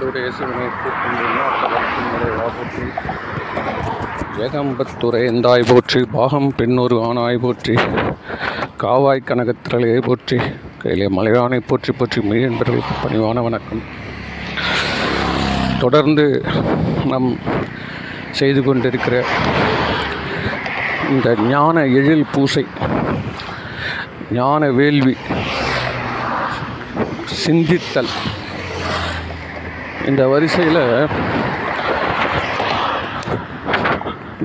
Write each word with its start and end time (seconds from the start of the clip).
திருநாடுடைய 0.00 0.28
சிவனை 0.30 0.66
போற்றி 2.54 2.84
ஏகம்பத்துறை 4.44 5.20
எந்தாய் 5.24 5.66
போற்றி 5.68 6.00
பாகம் 6.12 6.54
பெண்ணொரு 6.54 6.96
ஆணாய் 7.00 7.40
போற்றி 7.40 7.74
காவாய் 8.82 9.26
கனகத்திரளையை 9.26 9.98
போற்றி 10.00 10.38
கையிலே 10.78 11.08
மலையானை 11.08 11.60
போற்றி 11.66 11.92
போற்றி 11.92 12.20
மெய் 12.22 12.46
பணிவான 13.02 13.42
வணக்கம். 13.42 13.82
தொடர்ந்து 15.80 16.26
நாம் 17.04 17.28
செய்து 18.30 18.62
கொண்டிருக்கிற 18.62 19.14
இந்த 21.10 21.36
ஞான 21.46 21.84
எழில் 21.94 22.26
பூசை 22.32 22.64
ஞான 24.32 24.70
வேள்வி 24.70 25.16
சிந்தித்தல் 27.36 28.12
இந்த 30.10 30.22
வரிசையில் 30.32 30.82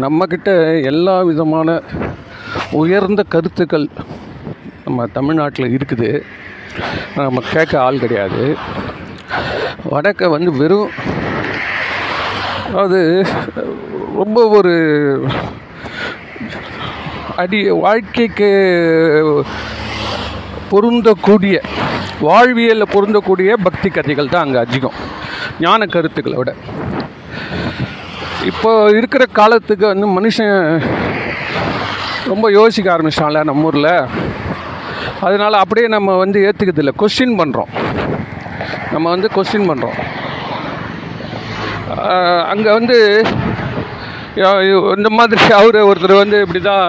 நம்மக்கிட்ட 0.04 0.50
எல்லா 0.92 1.16
விதமான 1.30 1.78
உயர்ந்த 2.82 3.22
கருத்துக்கள் 3.34 3.88
நம்ம 4.86 5.06
தமிழ்நாட்டில் 5.18 5.74
இருக்குது. 5.78 6.10
நம்ம 7.26 7.44
கேட்க 7.54 7.74
ஆள் 7.86 8.02
கிடையாது. 8.04 8.44
வடக்க 9.94 10.30
வந்து 10.36 10.52
வெறும் 10.62 10.92
அது 12.84 13.02
ரொம்ப 14.22 14.40
ஒரு 14.58 14.74
அடி 17.44 17.60
வாழ்க்கைக்கு 17.86 18.50
பொருந்தக்கூடிய 20.74 21.56
வாழ்வியலில் 22.28 22.94
பொருந்தக்கூடிய 22.96 23.52
பக்தி 23.68 23.90
கதைகள் 23.98 24.34
தான் 24.34 24.46
அங்கே 24.46 24.60
அதிகம். 24.66 24.98
ஞான 25.64 25.86
கருத்துக்களை 25.94 26.38
விட. 26.40 26.52
இப்போ 28.52 28.72
இருக்கிற 29.00 29.24
காலத்துக்கு 29.40 29.86
வந்து 29.92 30.08
மனுஷன் 30.18 30.56
ரொம்ப 32.32 32.46
யோசிக்க 32.60 32.88
ஆரம்பிச்சிட்டான்ல 32.96 33.42
நம்ம 33.50 33.68
ஊரில். 33.70 33.94
அதனால் 35.26 35.62
அப்படியே 35.64 35.88
நம்ம 35.96 36.16
வந்து 36.24 36.40
ஏற்றுக்கிறதில்ல 36.48 36.94
கொஸ்டின் 37.02 37.40
பண்ணுறோம் 37.42 37.72
நம்ம 38.94 39.06
வந்து 39.16 39.28
கொஸ்டின் 39.36 39.70
பண்ணுறோம் 39.72 39.98
அங்கே 42.52 42.72
வந்து 42.78 42.98
இந்த 44.98 45.10
மாதிரி 45.18 45.54
அவர் 45.60 45.78
ஒருத்தர் 45.90 46.22
வந்து 46.24 46.38
இப்படி 46.46 46.62
தான் 46.72 46.86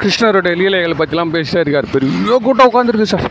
கிருஷ்ணருடைய 0.00 0.54
லீலைகளை 0.60 0.96
பற்றிலாம் 0.98 1.34
பேசிட்டே 1.34 1.62
இருக்கார். 1.62 1.92
பெரிய 1.94 2.38
கூட்டம் 2.46 2.68
உட்காந்துருக்கு 2.70 3.12
சார். 3.12 3.26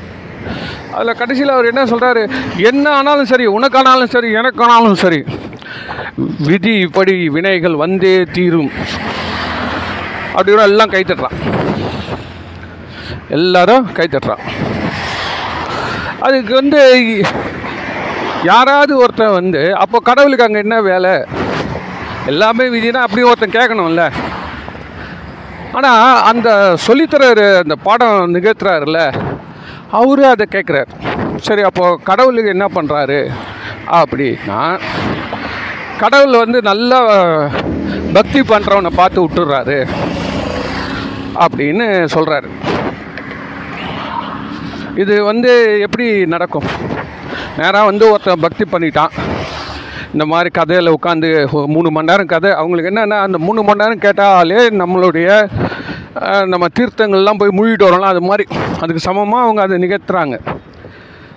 அதில் 0.95 1.19
கடைசியில் 1.19 1.55
அவர் 1.55 1.69
என்ன 1.71 1.83
சொல்கிறாரு 1.91 2.23
என்ன 2.69 2.85
ஆனாலும் 2.97 3.29
சரி 3.31 3.45
உனக்கானாலும் 3.57 4.13
சரி 4.15 4.29
எனக்கானாலும் 4.39 5.01
சரி 5.03 5.19
விதி 6.49 6.73
இப்படி 6.87 7.15
வினைகள் 7.35 7.75
வந்தே 7.83 8.13
தீரும். 8.35 8.71
அப்படின்னு 10.37 10.67
எல்லாம் 10.69 10.93
கை 10.93 11.01
தட்டுறான். 11.03 11.37
எல்லாரும் 13.37 13.85
கை 13.97 14.07
தட்டுறான். 14.07 14.43
அதுக்கு 16.27 16.53
வந்து 16.61 16.81
யாராவது 18.51 18.93
ஒருத்தன் 19.03 19.37
வந்து 19.39 19.61
அப்போ 19.83 19.97
கடவுளுக்கு 20.09 20.47
அங்கே 20.47 20.63
என்ன 20.65 20.77
வேலை? 20.89 21.13
எல்லாமே 22.31 22.65
விதினா 22.73 23.01
அப்படியே 23.05 23.27
ஒருத்தன் 23.29 23.57
கேட்கணும்ல. 23.57 24.03
ஆனால் 25.77 26.21
அந்த 26.31 26.49
சொல்லித்தர 26.87 27.23
அந்த 27.63 27.75
பாடம் 27.87 28.35
நிகழ்த்துறாருல 28.35 28.99
அவரு 29.99 30.23
அதை 30.33 30.45
கேட்குறாரு. 30.55 30.91
சரி 31.47 31.63
அப்போது 31.69 31.99
கடவுளுக்கு 32.09 32.53
என்ன 32.55 32.65
பண்ணுறாரு 32.75 33.19
அப்படின்னா 33.99 34.61
கடவுள் 36.01 36.41
வந்து 36.43 36.59
நல்லா 36.69 36.99
பக்தி 38.17 38.41
பண்ணுறவனை 38.51 38.91
பார்த்து 38.99 39.23
விட்டுறாரு 39.23 39.77
அப்படின்னு 41.45 41.85
சொல்கிறாரு 42.15 42.49
இது 45.03 45.15
வந்து 45.29 45.51
எப்படி 45.85 46.07
நடக்கும்? 46.33 46.67
நேராக 47.59 47.89
வந்து 47.89 48.05
ஒருத்தன் 48.11 48.43
பக்தி 48.45 48.65
பண்ணிட்டான். 48.73 49.15
இந்த 50.13 50.25
மாதிரி 50.31 50.49
கதையில் 50.57 50.95
உட்காந்து 50.97 51.29
மூணு 51.75 51.89
மணி 51.95 52.09
நேரம் 52.11 52.31
கதை. 52.33 52.51
அவங்களுக்கு 52.59 52.91
என்னென்னா 52.91 53.17
அந்த 53.27 53.37
மூணு 53.47 53.63
மணி 53.67 53.81
நேரம் 53.81 54.03
கேட்டாலே 54.05 54.61
நம்மளுடைய 54.81 55.29
நம்ம 56.21 56.65
தீர்த்தங்கள்லாம் 56.79 57.37
போய் 57.37 57.49
மூழ்கிட்டு 57.49 57.83
வரோம்ல 57.83 57.99
அது 57.99 58.21
மாதிரி. 58.21 58.57
அதுக்கு 58.75 58.99
சமமாக 58.99 59.43
அவங்க 59.43 59.61
அதை 59.61 59.77
நிகழ்த்துறாங்க. 59.77 60.39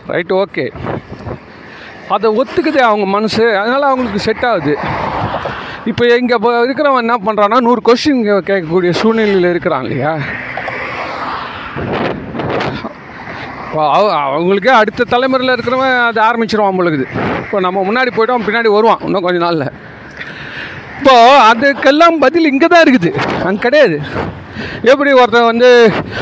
ரைட் 0.07 0.31
ஓகே 0.31 0.73
அதை 2.09 2.43
ஒத்துக்குது 2.43 2.77
அவங்க 2.77 3.07
மனசு. 3.07 3.59
அதனால் 3.59 3.83
அவங்களுக்கு 3.83 4.19
செட் 4.19 4.45
ஆகுது. 4.45 4.79
இப்போ 5.85 6.07
இங்கே 6.07 6.35
இப்போ 6.35 6.67
இருக்கிறவன் 6.67 6.97
என்ன 6.97 7.17
பண்ணுறான்னா 7.17 7.61
நூறு 7.61 7.81
கொஸ்டின் 7.85 8.41
கேட்கக்கூடிய 8.41 8.91
சூழ்நிலையில் 8.91 9.51
இருக்கிறான் 9.51 9.83
இல்லையா? 9.83 10.19
இப்போ 13.67 13.93
அவ- 13.93 14.39
அவங்களுக்கே 14.39 14.69
அடுத்த 14.69 15.05
தலைமுறையில் 15.05 15.55
இருக்கிறவன் 15.55 16.05
அதை 16.05 16.25
ஆரம்பிச்சிருவான் 16.25 16.77
பொழுது 16.77 17.07
இப்போ 17.37 17.61
நம்ம 17.61 17.83
முன்னாடி 17.83 18.07
போய்ட்டோம் 18.07 18.45
பின்னாடி 18.47 18.69
வருவான் 18.69 18.99
இன்னும் 19.01 19.23
கொஞ்ச 19.23 19.39
நாளில். 19.39 19.73
இப்போது 20.99 21.41
அதுக்கெல்லாம் 21.53 22.19
பதில் 22.21 22.45
இங்கே 22.45 22.67
தான் 22.67 22.83
இருக்குது. 22.83 23.43
அங்கே 23.45 23.59
கிடையாது. 23.59 24.01
எப்படி 24.83 25.13
ஒருத்தன் 25.13 25.45
வந்து 25.45 25.71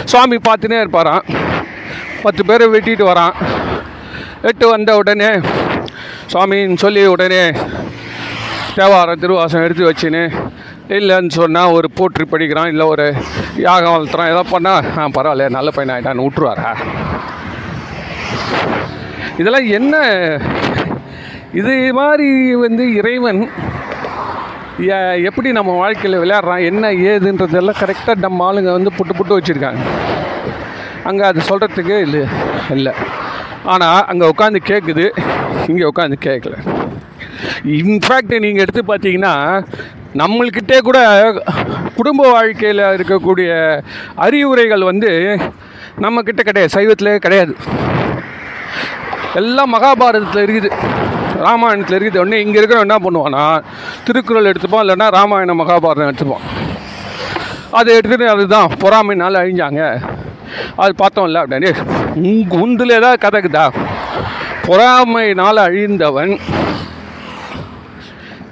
சுவாமி 0.05 0.37
பார்த்துனே 0.39 0.81
இருப்பாரான் 0.81 1.25
பத்து 2.23 2.45
பேரை 2.45 2.67
வெட்டிட்டு 2.67 3.05
வரான். 3.05 3.35
எட்டு 4.43 4.69
வந்த 4.69 4.97
உடனே 4.97 5.31
சுவாமின்னு 6.33 6.75
சொல்லி 6.77 7.07
உடனே 7.07 7.43
தேவாரம் 8.75 9.21
திருவாசம் 9.21 9.63
எடுத்து 9.63 9.85
வச்சுன்னு 9.85 10.23
இல்லைன்னு 10.89 11.31
சொன்னால் 11.31 11.73
ஒரு 11.73 11.91
போற்றி 11.91 12.25
படிக்கிறான் 12.25 12.69
இல்லை 12.69 12.87
ஒரு 12.87 13.07
யாகம் 13.59 13.95
வளர்த்துறான் 13.95 14.33
ஏதோ 14.33 14.45
பண்ணால் 14.53 14.89
ஆ 14.99 15.07
பரவாயில்ல 15.09 15.49
நல்ல 15.49 15.71
பையன் 15.71 15.95
ஆகிட்டான்னு 15.95 16.27
விட்டுருவாரா? 16.27 16.71
இதெல்லாம் 19.39 19.69
என்ன? 19.71 19.95
இது 21.53 21.93
மாதிரி 21.93 22.29
வந்து 22.57 22.95
இறைவன் 22.95 23.41
எப்படி 25.29 25.49
நம்ம 25.57 25.75
வாழ்க்கையில் 25.83 26.21
விளையாடுறான் 26.23 26.65
என்ன 26.71 26.89
ஏதுன்றதெல்லாம் 27.11 27.79
கரெக்டாக 27.83 28.25
நம்ம 28.25 28.45
ஆளுங்க 28.49 28.71
வந்து 28.77 28.91
புட்டு 28.97 29.15
புட்டு 29.19 29.37
வச்சுருக்காங்க. 29.37 29.83
அங்கே 31.09 31.25
அது 31.29 31.41
சொல்கிறதுக்கு 31.51 31.95
இல்லை 32.07 32.23
இல்லை. 32.77 32.93
ஆனால் 33.75 34.05
அங்கே 34.11 34.27
உட்காந்து 34.33 34.61
கேட்குது 34.71 35.07
இங்கே 35.71 35.87
உட்காந்து 35.91 36.19
கேட்கல 36.27 36.57
இன்ஃபேக்ட் 37.79 38.35
நீங்கள் 38.45 38.65
எடுத்து 38.65 38.83
பார்த்தீங்கன்னா 38.91 39.33
நம்மள்கிட்டே 40.23 40.79
கூட 40.89 40.99
குடும்ப 41.99 42.23
வாழ்க்கையில் 42.37 42.85
இருக்கக்கூடிய 42.97 43.51
அறிவுரைகள் 44.27 44.89
வந்து 44.91 45.11
நம்மக்கிட்ட 46.05 46.43
கிடையாது 46.49 46.75
சைவத்தில் 46.77 47.23
கிடையாது. 47.27 47.55
எல்லாம் 49.41 49.75
மகாபாரதத்தில் 49.77 50.45
இருக்குது. 50.47 50.71
ராமாயணத்தில் 51.45 51.99
இருக்குது. 51.99 52.23
உடனே 52.25 52.41
இங்கே 52.41 52.59
இருக்கிறவன் 52.61 52.87
என்ன 52.89 52.99
பண்ணுவான்னா 53.05 53.45
திருக்குறள் 54.05 54.51
எடுத்துப்பான் 54.53 54.85
இல்லைன்னா 54.85 55.09
ராமாயணம் 55.17 55.61
மகாபாரதம் 55.61 56.11
எடுத்துப்பான். 56.11 56.47
அதை 57.71 57.99
எடுத்துகிட்டு 57.99 58.27
அதுதான் 58.35 58.73
பொறாமைனால 58.83 59.41
அழிஞ்சாங்க. 59.43 59.83
அது 60.83 60.93
பார்த்தோம்ல 61.03 61.43
அப்படின்னு 61.43 61.71
உங் 62.29 62.55
உந்தில் 62.63 62.97
ஏதாவது 62.99 63.19
கதைக்குதா? 63.25 63.65
பொறாமைனால் 64.67 65.65
அழிந்தவன். 65.67 66.35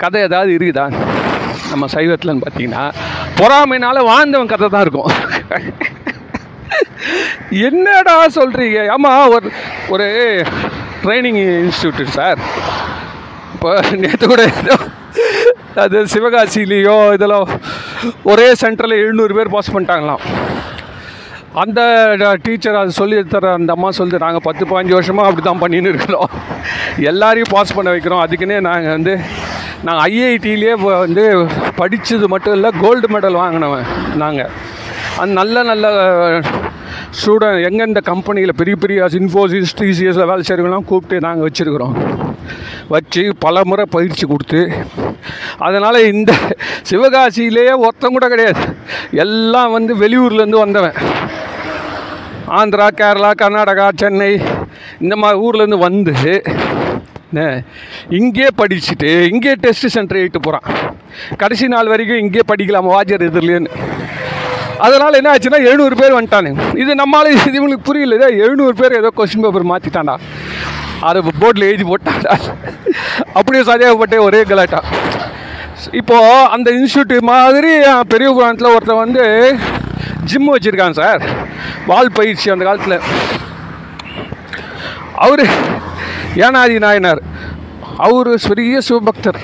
கதை 0.03 0.23
ஏதாவது 0.23 0.53
இருக்குதா? 0.57 0.87
நம்ம 1.71 1.87
சைவத்தில்னு 1.95 2.45
பார்த்தீங்கன்னா 2.45 2.85
பொறாமைனால 3.41 4.05
வாழ்ந்தவன் 4.11 4.53
கதை 4.53 4.69
தான் 4.69 4.85
இருக்கும். 4.87 5.13
என்னடா 7.51 8.15
சொல்கிறீங்க 8.27 8.79
ஆமாம் 8.91 9.31
ஒரு 9.31 9.49
ஒரு 9.89 10.07
ட்ரைனிங் 11.03 11.41
இன்ஸ்டியூட் 11.47 12.03
சார். 12.19 12.39
இப்போ 13.65 13.99
நேற்று 14.01 14.27
கூட 14.31 14.43
அது 15.83 15.99
சிவகாசிலேயோ 16.13 16.97
இதெல்லாம் 17.15 17.47
ஒரே 18.31 18.49
சென்டரில் 18.63 18.95
எழுநூறு 19.03 19.33
பேர் 19.37 19.51
பாஸ் 19.55 19.71
பண்ணிட்டாங்களாம். 19.75 20.25
அந்த 21.63 21.81
டீச்சர் 22.47 22.79
அது 22.81 22.93
சொல்லி 22.99 23.19
தர 23.35 23.53
அந்த 23.59 23.73
அம்மா 23.77 23.91
சொல்லி 23.99 24.21
நாங்கள் 24.25 24.45
பத்து 24.49 24.65
பதினஞ்சு 24.73 24.97
வருஷமாக 24.97 25.29
அப்படி 25.31 25.45
தான் 25.47 25.63
பண்ணின்னு 25.63 25.93
இருக்கிறோம். 25.93 26.29
எல்லாரையும் 27.11 27.53
பாஸ் 27.55 27.75
பண்ண 27.77 27.95
வைக்கிறோம். 27.95 28.23
அதுக்குன்னே 28.25 28.59
நாங்கள் 28.69 28.95
வந்து 28.97 29.15
நாங்கள் 29.87 30.05
ஐஐடியிலே 30.11 30.75
வந்து 31.05 31.25
படித்தது 31.81 32.29
மட்டும் 32.35 32.57
இல்லை 32.59 32.73
கோல்டு 32.85 33.11
மெடல் 33.15 33.41
வாங்கினவன் 33.43 33.89
நாங்கள் 34.25 34.53
அந்த 35.23 35.33
நல்ல 35.41 35.63
நல்ல 35.71 35.87
ஸ்டூடெண்ட் 37.21 37.65
எங்கெந்த 37.71 38.03
கம்பெனியில் 38.13 38.59
பெரிய 38.61 38.77
பெரிய 38.85 39.09
இன்ஃபோசிஸ் 39.23 39.75
டிசிஎஸில் 39.81 40.31
வேலை 40.33 40.43
செய்கிறவங்களாம் 40.43 40.89
கூப்பிட்டு 40.93 41.25
நாங்கள் 41.29 41.49
வச்சுருக்குறோம். 41.49 41.97
வச்சு 42.93 43.23
பல 43.45 43.65
முறை 43.71 43.85
பயிற்சி 43.95 44.25
கொடுத்து 44.33 44.61
அதனால் 45.67 46.07
இந்த 46.13 46.33
சிவகாசியிலேயே 46.91 47.75
ஒருத்தன் 47.85 48.17
கூட 48.17 48.27
கிடையாது. 48.33 48.63
எல்லாம் 49.25 49.75
வந்து 49.77 49.93
வெளியூர்லேருந்து 50.03 50.65
வந்தவன். 50.65 50.99
ஆந்திரா 52.61 52.89
கேரளா 53.01 53.31
கர்நாடகா 53.43 53.87
சென்னை 54.03 54.33
இந்த 55.05 55.15
மாதிரி 55.23 55.43
ஊர்லேருந்து 55.47 55.81
வந்து 55.89 56.15
இங்கே 58.19 58.49
படிச்சுட்டு 58.59 59.11
இங்கே 59.31 59.53
டெஸ்ட் 59.63 59.87
சென்டர் 59.95 60.25
இட்டு 60.25 60.41
போகிறான் 60.47 60.67
கடைசி 61.41 61.67
நாள் 61.73 61.91
வரைக்கும் 61.93 62.23
இங்கே 62.25 62.43
படிக்கலாமா 62.51 62.93
வாஜர் 62.97 63.27
எதிர்லேன்னு. 63.29 63.73
அதனால் 64.87 65.19
என்ன 65.19 65.31
ஆச்சுன்னா 65.33 65.61
எழுநூறு 65.69 65.97
பேர் 66.01 66.17
வந்துட்டானுங்க. 66.17 66.63
இது 66.83 66.93
நம்மளால 67.01 67.33
இது 67.35 67.59
இவங்களுக்கு 67.59 67.89
புரியல. 67.89 68.29
எழுநூறு 68.45 68.75
பேர் 68.81 68.99
ஏதோ 69.01 69.11
கொஸ்டின் 69.19 69.45
பேப்பர் 69.45 69.71
மாற்றிட்டான்டா 69.73 70.17
அதை 71.01 71.23
போர்டில் 71.41 71.69
எழுதி 71.71 71.83
போட்டான்டா 71.83 72.39
அப்படியே 73.35 73.63
சரியாகப்பட்டே 73.63 74.19
ஒரே 74.21 74.43
கலாட்டா. 74.43 74.83
இப்போது 75.93 76.49
அந்த 76.51 76.71
இன்ஸ்டியூட் 76.71 77.19
மாதிரி 77.21 77.73
பெரிய 78.09 78.33
புராணத்தில் 78.33 78.77
ஒருத்தர் 78.77 78.97
வந்து 78.97 79.57
ஜிம் 80.25 80.59
வச்சுருக்கான் 80.59 80.91
சார். 80.91 81.23
வால் 81.87 82.13
பயிற்சி 82.13 82.51
அந்த 82.51 82.65
காலத்தில். 82.65 83.01
அவர் 85.15 85.43
ஏனாதி 86.35 86.79
நாயனார். 86.79 87.23
அவர் 87.97 88.29
பெரிய 88.49 88.81
சிவபக்தர். 88.89 89.41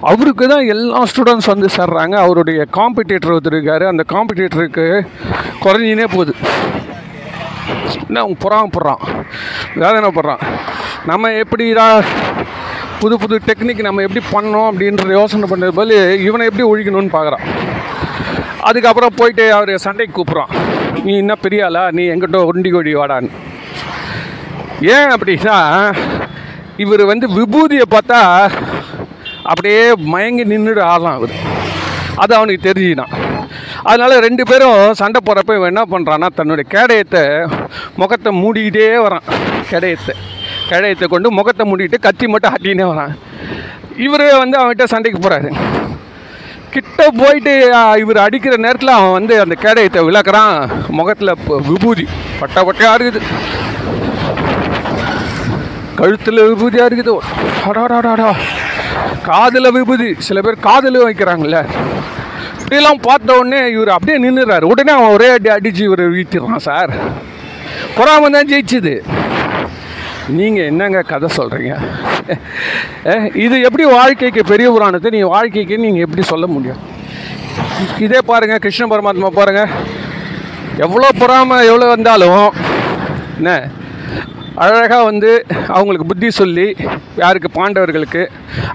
அவருக்கு 0.00 0.48
தான் 0.48 0.66
எல்லா 0.66 1.02
ஸ்டூடெண்ட்ஸ் 1.02 1.46
வந்து 1.46 1.68
சேர்றாங்க. 1.76 2.14
அவருடைய 2.14 2.66
காம்படிட்டர் 2.72 3.36
ஒருத்தர் 3.36 3.56
இருக்கார். 3.56 3.84
அந்த 3.86 4.04
காம்படிட்டருக்கு 4.12 5.06
குறைஞ்சினே 5.64 6.04
போகுது. 6.04 6.34
என்ன 8.06 8.20
அவன் 8.20 8.42
புறாமப்படுறான் 8.44 9.02
வேதனைப்படுறான் 9.76 10.42
நம்ம 11.06 11.30
எப்படிடா 11.32 12.02
புது 12.98 13.18
புது 13.18 13.40
டெக்னிக் 13.46 13.80
நம்ம 13.80 14.02
எப்படி 14.02 14.24
பண்ணோம் 14.32 14.68
அப்படின்ற 14.70 15.10
யோசனை 15.10 15.48
பண்ணுறது 15.50 15.68
போல 15.68 16.14
இவனை 16.14 16.46
எப்படி 16.46 16.66
ஒழிக்கணும்னு 16.72 17.14
பார்க்குறான் 17.16 17.46
அதுக்கப்புறம் 18.60 19.14
போயிட்டு 19.16 19.54
அவர் 19.54 19.78
சண்டைக்கு 19.78 20.16
கூப்பிட்றான். 20.16 20.52
நீ 21.02 21.16
என்ன 21.16 21.34
பெரிய 21.34 21.64
ஆளா? 21.64 21.90
நீ 21.90 22.02
எங்கிட்ட 22.02 22.40
ஒண்டி 22.50 22.70
கொடி 22.70 22.94
வாடான்னு. 22.96 23.30
ஏன் 24.80 25.10
அப்படின்னா 25.10 25.56
இவர் 26.76 27.04
வந்து 27.04 27.26
விபூதியை 27.28 27.86
பார்த்தா 27.90 28.20
அப்படியே 29.42 29.92
மயங்கி 29.94 30.44
நின்றுடு 30.44 30.80
ஆடலாம் 30.80 31.14
அவர் 31.14 31.34
அது 32.16 32.34
அவனுக்கு 32.34 32.66
தெரிஞ்சுனான் 32.68 33.21
அதனால 33.88 34.18
ரெண்டு 34.24 34.42
பேரும் 34.50 34.80
சண்டை 35.00 35.20
போகிறப்ப 35.26 35.56
இவன் 35.58 35.72
என்ன 35.72 35.84
பண்ணுறான்னா 35.92 36.28
தன்னுடைய 36.38 36.66
கேடயத்தை 36.74 37.22
முகத்தை 38.00 38.30
மூடிக்கிட்டே 38.42 38.88
வரான். 39.06 39.26
கேடயத்தை 39.70 40.14
கேடயத்தை 40.70 41.06
கொண்டு 41.14 41.30
முகத்தை 41.38 41.64
மூடிட்டு 41.70 41.98
கத்தி 42.06 42.26
மட்டும் 42.32 42.52
ஆட்டினே 42.54 42.86
வரான். 42.92 43.14
இவர் 44.06 44.26
வந்து 44.42 44.58
அவன்கிட்ட 44.60 44.86
சண்டைக்கு 44.94 45.20
போகிறாரு 45.20 45.50
கிட்ட 46.74 47.06
போயிட்டு 47.20 47.52
இவர் 48.02 48.24
அடிக்கிற 48.26 48.54
நேரத்தில் 48.64 48.96
அவன் 48.98 49.16
வந்து 49.16 49.34
அந்த 49.44 49.54
கேடயத்தை 49.64 50.02
விளக்குறான். 50.08 50.54
முகத்தில் 50.98 51.32
விபூதி 51.70 52.04
பட்டா 52.40 52.60
பட்டையாக 52.68 52.96
இருக்குது. 52.96 53.20
கழுத்தில் 55.98 56.46
விபூதியாக 56.50 56.88
இருக்குது. 56.88 57.14
அடாடாடாடா. 57.70 58.30
காதில் 59.28 59.74
விபூதி. 59.76 60.08
சில 60.28 60.40
பேர் 60.46 60.64
காதில் 60.68 61.04
வைக்கிறாங்கல்ல. 61.06 61.58
இப்படியெல்லாம் 62.72 63.00
பார்த்த 63.06 63.34
உடனே 63.38 63.58
இவர் 63.72 63.88
அப்படியே 63.94 64.18
நின்றுறாரு 64.22 64.68
உடனே 64.72 64.92
அவன் 64.98 65.14
ஒரே 65.16 65.26
அடி 65.32 65.48
அடிச்சு 65.54 65.82
இவர் 65.88 66.02
வீழ்த்திடுறான் 66.12 66.62
சார். 66.66 66.92
பொறாம 67.96 68.30
தான் 68.36 68.48
ஜெயிச்சுது. 68.50 68.92
நீங்கள் 70.36 70.68
என்னங்க 70.70 71.02
கதை 71.10 71.28
சொல்கிறீங்க 71.36 71.74
இது 73.44 73.56
எப்படி 73.68 73.84
வாழ்க்கைக்கு 73.96 74.42
பெரிய 74.52 74.68
புராணத்தை 74.76 75.10
நீங்கள் 75.16 75.32
வாழ்க்கைக்கு 75.34 75.76
நீங்கள் 75.84 76.04
எப்படி 76.06 76.24
சொல்ல 76.32 76.46
முடியும்? 76.54 76.80
இதே 78.06 78.22
பாருங்கள் 78.30 78.62
கிருஷ்ண 78.66 78.86
பரமாத்மா 78.92 79.30
பாருங்கள் 79.40 79.74
எவ்வளோ 80.86 81.10
பொறாம 81.22 81.60
எவ்வளோ 81.70 81.90
வந்தாலும் 81.94 82.40
என்ன? 83.38 83.50
அழகாக 84.64 85.02
வந்து 85.10 85.30
அவங்களுக்கு 85.76 86.08
புத்தி 86.12 86.30
சொல்லி 86.40 86.66
யாருக்கு? 87.22 87.50
பாண்டவர்களுக்கு 87.58 88.24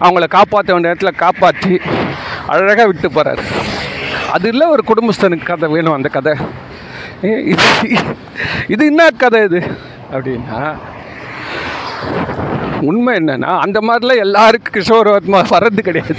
அவங்கள 0.06 0.28
காப்பாற்ற 0.38 0.72
வேண்டிய 0.74 0.94
இடத்துல 0.94 1.14
காப்பாற்றி 1.24 1.74
அழகாக 2.54 2.86
விட்டு 2.90 3.10
போகிறாரு 3.16 3.44
அது 4.38 4.50
இல்லை 4.50 4.68
ஒரு 4.68 4.84
குடும்பஸ்தனுக்கு 4.88 5.44
கதை 5.44 5.69
வேணும் 5.69 5.94
அந்த 5.94 6.10
கதை. 6.10 6.34
இது 7.22 7.63
இது 8.68 8.86
என்ன 8.86 9.10
கதை 9.10 9.44
இது? 9.44 9.62
அப்படின்னா 10.12 10.78
உண்மை 12.81 13.16
என்னன்னா 13.16 13.60
அந்த 13.60 13.80
மாதிரிலாம் 13.80 14.18
எல்லாருக்கும் 14.18 14.74
கிஷோரவர்மா 14.74 15.39
வர்றது 15.50 15.80
கிடையாது 15.80 16.16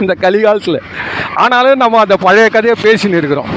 இந்த 0.00 0.14
கலிகாலத்தில். 0.20 0.80
ஆனாலும் 1.34 1.78
நம்ம 1.78 1.98
அந்த 1.98 2.16
பழைய 2.16 2.48
கதையை 2.48 2.76
பேசின்னு 2.82 3.16
இருக்கிறோம். 3.16 3.48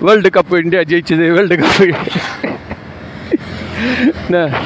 வேர்ல்டு 0.00 0.28
கப்பு 0.28 0.62
இந்தியா 0.62 0.82
ஜெயிச்சது 0.82 1.32
வேர்ல்டு 1.32 1.56
கப்பு 1.56 1.94
என்ன? 4.28 4.58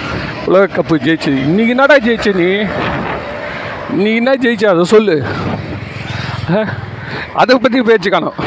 உலக 0.46 0.64
கப்பு 0.76 0.94
ஜெயிச்சது. 0.94 1.38
இன்னைக்கு 1.46 1.68
என்னடா 1.68 1.96
ஜெயிச்ச 1.96 2.34
நீ? 2.34 2.66
நீ 4.02 4.14
என்ன 4.14 4.32
ஜெயிச்ச? 4.32 4.64
அதை 4.64 4.84
சொல்லு. 4.84 5.24
ஆ? 6.50 6.64
அதை 7.34 7.58
பற்றி 7.58 7.82
பேச்சு 7.82 8.10
காணும் 8.10 8.38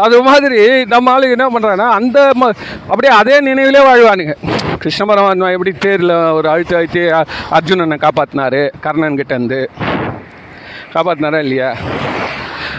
அது 0.00 0.22
மாதிரி 0.22 0.58
நம்ம 0.84 1.12
ஆளுங்க 1.14 1.36
என்ன 1.36 1.48
பண்ணுறாங்கன்னா 1.48 1.88
அந்த 1.90 2.30
ம- 2.40 2.56
அப்படியே 2.88 3.12
அதே 3.14 3.40
நினைவிலே 3.40 3.80
வாழ்வானுங்க. 3.84 4.34
கிருஷ்ண 4.78 5.04
பரமாத்மா 5.04 5.52
எப்படி 5.52 5.72
தேரில் 5.78 6.14
ஒரு 6.32 6.48
அழுத்தி 6.48 6.74
அழுத்தி 6.74 7.02
அர்ஜுனனை 7.50 7.98
காப்பாற்றினாரு 7.98 8.70
கர்ணன் 8.80 9.18
கிட்டேருந்து 9.18 9.60
காப்பாற்றினாரா 10.94 11.38
இல்லையா? 11.38 11.70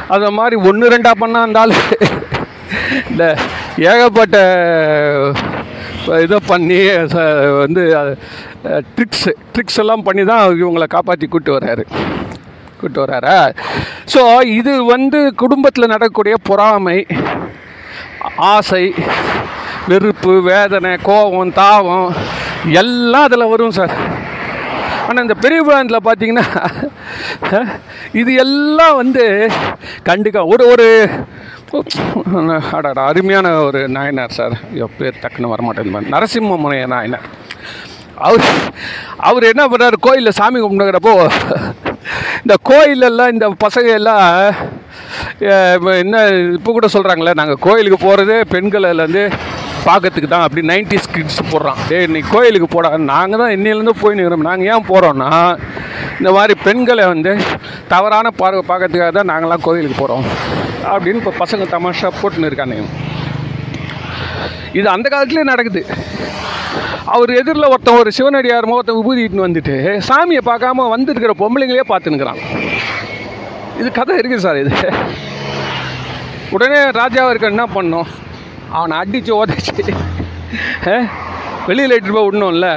அது 0.08 0.32
மாதிரி 0.32 0.56
ஒன்று 0.70 0.90
ரெண்டாக 0.90 1.22
பண்ணால் 1.22 1.48
அந்த 1.48 1.62
இந்த 3.10 3.24
ஏகப்பட்ட 3.86 4.38
இதை 6.22 6.40
பண்ணி 6.48 6.78
வந்து 7.58 7.84
ட்ரிக்ஸு 8.96 9.32
ட்ரிக்ஸ் 9.54 9.80
எல்லாம் 9.80 10.04
பண்ணி 10.04 10.26
தான் 10.26 10.50
இவங்களை 10.56 10.88
காப்பாற்றி 10.88 11.28
கூப்பிட்டு 11.28 11.58
வர்றாரு. 11.58 11.84
கூட்டு 12.80 13.00
வர்றாரா 13.04 13.38
ஸோ 14.14 14.22
இது 14.60 14.74
வந்து 14.94 15.20
குடும்பத்தில் 15.44 15.92
நடக்கக்கூடிய 15.94 16.36
பொறாமை 16.50 17.00
ஆசை 18.54 18.84
வெறுப்பு 19.90 20.34
வேதனை 20.50 20.92
கோபம் 21.10 21.56
தாவம் 21.60 22.08
எல்லாம் 22.82 23.26
அதில் 23.28 23.52
வரும் 23.52 23.76
சார். 23.78 23.94
ஆனால் 25.08 25.24
இந்த 25.26 25.36
பெரிய 25.44 25.60
பிராண்டில் 25.68 26.06
பார்த்தீங்கன்னா 26.08 26.46
இது 28.22 28.32
எல்லாம் 28.46 28.96
வந்து 29.02 29.26
கண்டுக்க 30.08 30.46
ஒரு 30.54 30.64
ஒரு 30.74 30.88
அடாடா 32.78 33.04
அருமையான 33.12 33.48
ஒரு 33.68 33.80
நாயனார் 33.96 34.38
சார். 34.40 34.56
ஐயோ 34.72 34.88
பேர் 35.00 35.22
டக்குன்னு 35.24 35.54
வரமாட்டேன் 35.54 36.12
நரசிம்ம 36.16 36.58
முனைய 36.64 36.86
நாயனார். 36.96 37.28
அவர் 38.28 38.46
அவர் 39.30 39.52
என்ன 39.52 39.64
பண்ணுறாரு 39.72 39.98
கோயிலில் 40.08 40.38
சாமி 40.40 40.60
கும்பிடுங்கிறப்போ 40.60 41.16
இந்த 42.44 42.56
கோயிலெல்லாம் 42.70 43.34
இந்த 43.34 43.46
பசங்க 43.66 43.90
எல்லாம் 44.00 44.26
என்ன 46.04 46.16
இப்போ 46.58 46.72
கூட 46.78 46.88
சொல்கிறாங்களே 46.96 47.34
நாங்கள் 47.42 47.62
கோயிலுக்கு 47.68 48.00
போகிறதே 48.08 48.38
பெண்கள்லேருந்து 48.54 49.24
பார்க்கறதுக்கு 49.88 50.30
தான் 50.34 50.46
அப்படி 50.46 50.62
நைன்டி 50.70 50.98
கிட்ஸ் 51.16 51.42
போடுறான். 51.50 51.80
டே 51.90 51.98
இன்னைக்கு 52.06 52.30
கோயிலுக்கு 52.36 52.68
போடா. 52.76 52.90
நாங்கள் 53.12 53.42
தான் 53.42 53.54
இன்னிலேருந்து 53.56 53.94
போய் 54.04 54.18
நிற்கிறோம் 54.20 54.48
நாங்கள் 54.50 54.70
ஏன் 54.74 54.88
போகிறோன்னா 54.92 55.30
இந்த 56.20 56.30
மாதிரி 56.38 56.54
பெண்களை 56.66 57.04
வந்து 57.14 57.32
தவறான 57.94 58.32
பார்வை 58.42 58.64
பார்க்கறதுக்காக 58.72 59.12
தான் 59.18 59.32
நாங்களாம் 59.32 59.66
கோயிலுக்கு 59.68 60.00
போகிறோம் 60.00 60.26
அப்படின்னு 60.94 61.22
இப்போ 61.22 61.34
பசங்க 61.44 61.68
தமாஷா 61.76 62.12
போட்டுன்னு 62.22 62.50
இருக்கானுங்க. 62.50 62.88
இது 64.80 64.88
அந்த 64.96 65.08
காலத்துலேயே 65.12 65.52
நடக்குது. 65.54 65.84
அவர் 67.06 67.30
எதிரில் 67.32 67.64
ஒருத்தன் 67.66 67.98
ஒரு 67.98 68.12
சிவனடியார் 68.12 68.66
முகத்தை 68.66 68.96
விபூதிட்டு 68.96 69.46
வந்துட்டு 69.46 69.76
சாமியை 70.08 70.42
பார்க்காம 70.46 70.90
வந்திருக்கிற 70.90 71.34
பொம்பளைங்களே 71.38 71.86
பார்த்துனுக்குறான் 71.90 72.40
இது 73.80 73.92
கதை 73.92 74.18
இருக்குது 74.18 74.38
சார் 74.38 74.58
இது. 74.58 74.74
உடனே 76.52 76.80
ராஜாவிற்கு 76.92 77.44
என்ன 77.44 77.64
பண்ணோம்? 77.74 78.10
அவனை 78.72 78.98
அடித்து 78.98 79.32
உதச்சி 79.36 79.74
வெளியில் 81.68 81.92
இட்டு 81.92 82.12
போய் 82.12 82.28
விடணும்ல. 82.28 82.68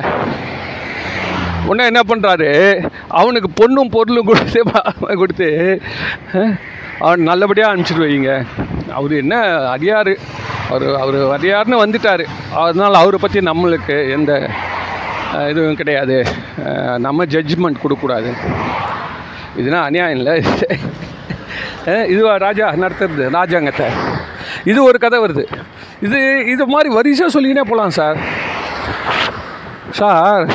உடனே 1.67 1.85
என்ன 1.87 2.01
பண்ணுறாரு 2.03 2.51
அவனுக்கு 3.11 3.49
பொண்ணும் 3.57 3.91
பொருளும் 3.91 4.27
கொடுத்து 4.27 4.63
பா- 4.65 4.87
கொடுத்து 5.17 5.49
அவன் 6.99 7.23
நல்லபடியாக 7.23 7.73
அனுப்பிச்சிட்டு 7.73 8.07
வைங்க 8.07 8.33
அவர் 8.95 9.13
என்ன 9.13 9.37
அடியார்? 9.47 10.19
அவர் 10.71 10.95
அவர் 10.95 11.15
அடியார்னு 11.15 11.85
வந்துட்டார். 11.85 12.25
அதனால் 12.55 12.95
அவரை 12.95 13.19
பற்றி 13.21 13.41
நம்மளுக்கு 13.41 14.11
எந்த 14.11 14.51
இதுவும் 15.49 15.77
கிடையாது. 15.77 16.27
நம்ம 16.99 17.25
ஜட்ஜ்மெண்ட் 17.25 17.81
கொடுக்கக்கூடாது. 17.83 18.33
இதுனா 19.59 19.83
அநியாயம் 19.83 20.19
இல்லை. 20.19 20.45
இதுவா 22.09 22.37
ராஜா? 22.37 22.73
நடத்துறது 22.73 23.29
ராஜாங்கத்தை. 23.33 23.85
இது 24.65 24.83
ஒரு 24.83 24.99
கதை 24.99 25.19
வருது. 25.19 25.47
இது 26.03 26.47
இது 26.47 26.67
மாதிரி 26.67 26.95
வரிசையாக 26.95 27.41
சொல்லிக்கினே 27.41 27.63
போகலாம் 27.63 27.91
சார். 27.91 28.17
சார் 29.91 30.51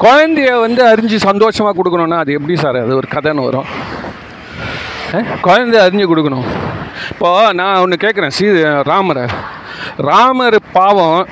குழந்தைய 0.00 0.60
வந்து 0.60 0.84
அறிஞ்சு 0.84 1.16
சந்தோஷமாக 1.16 1.82
கொடுக்கணுன்னா 1.82 2.18
அது 2.18 2.32
எப்படி 2.32 2.56
சார்? 2.56 2.76
அது 2.76 2.96
ஒரு 2.96 3.08
கதைன்னு 3.14 3.44
வரும். 3.44 3.64
குழந்தைய 5.42 5.82
அறிஞ்சு 5.82 6.06
கொடுக்கணும். 6.06 6.44
இப்போ 7.12 7.30
நான் 7.60 7.80
ஒன்று 7.82 7.96
கேட்குறேன் 8.04 8.34
சீ 8.36 8.46
ராமரை. 8.90 9.24
ராமர் 10.08 10.58
பாவம் 10.76 11.22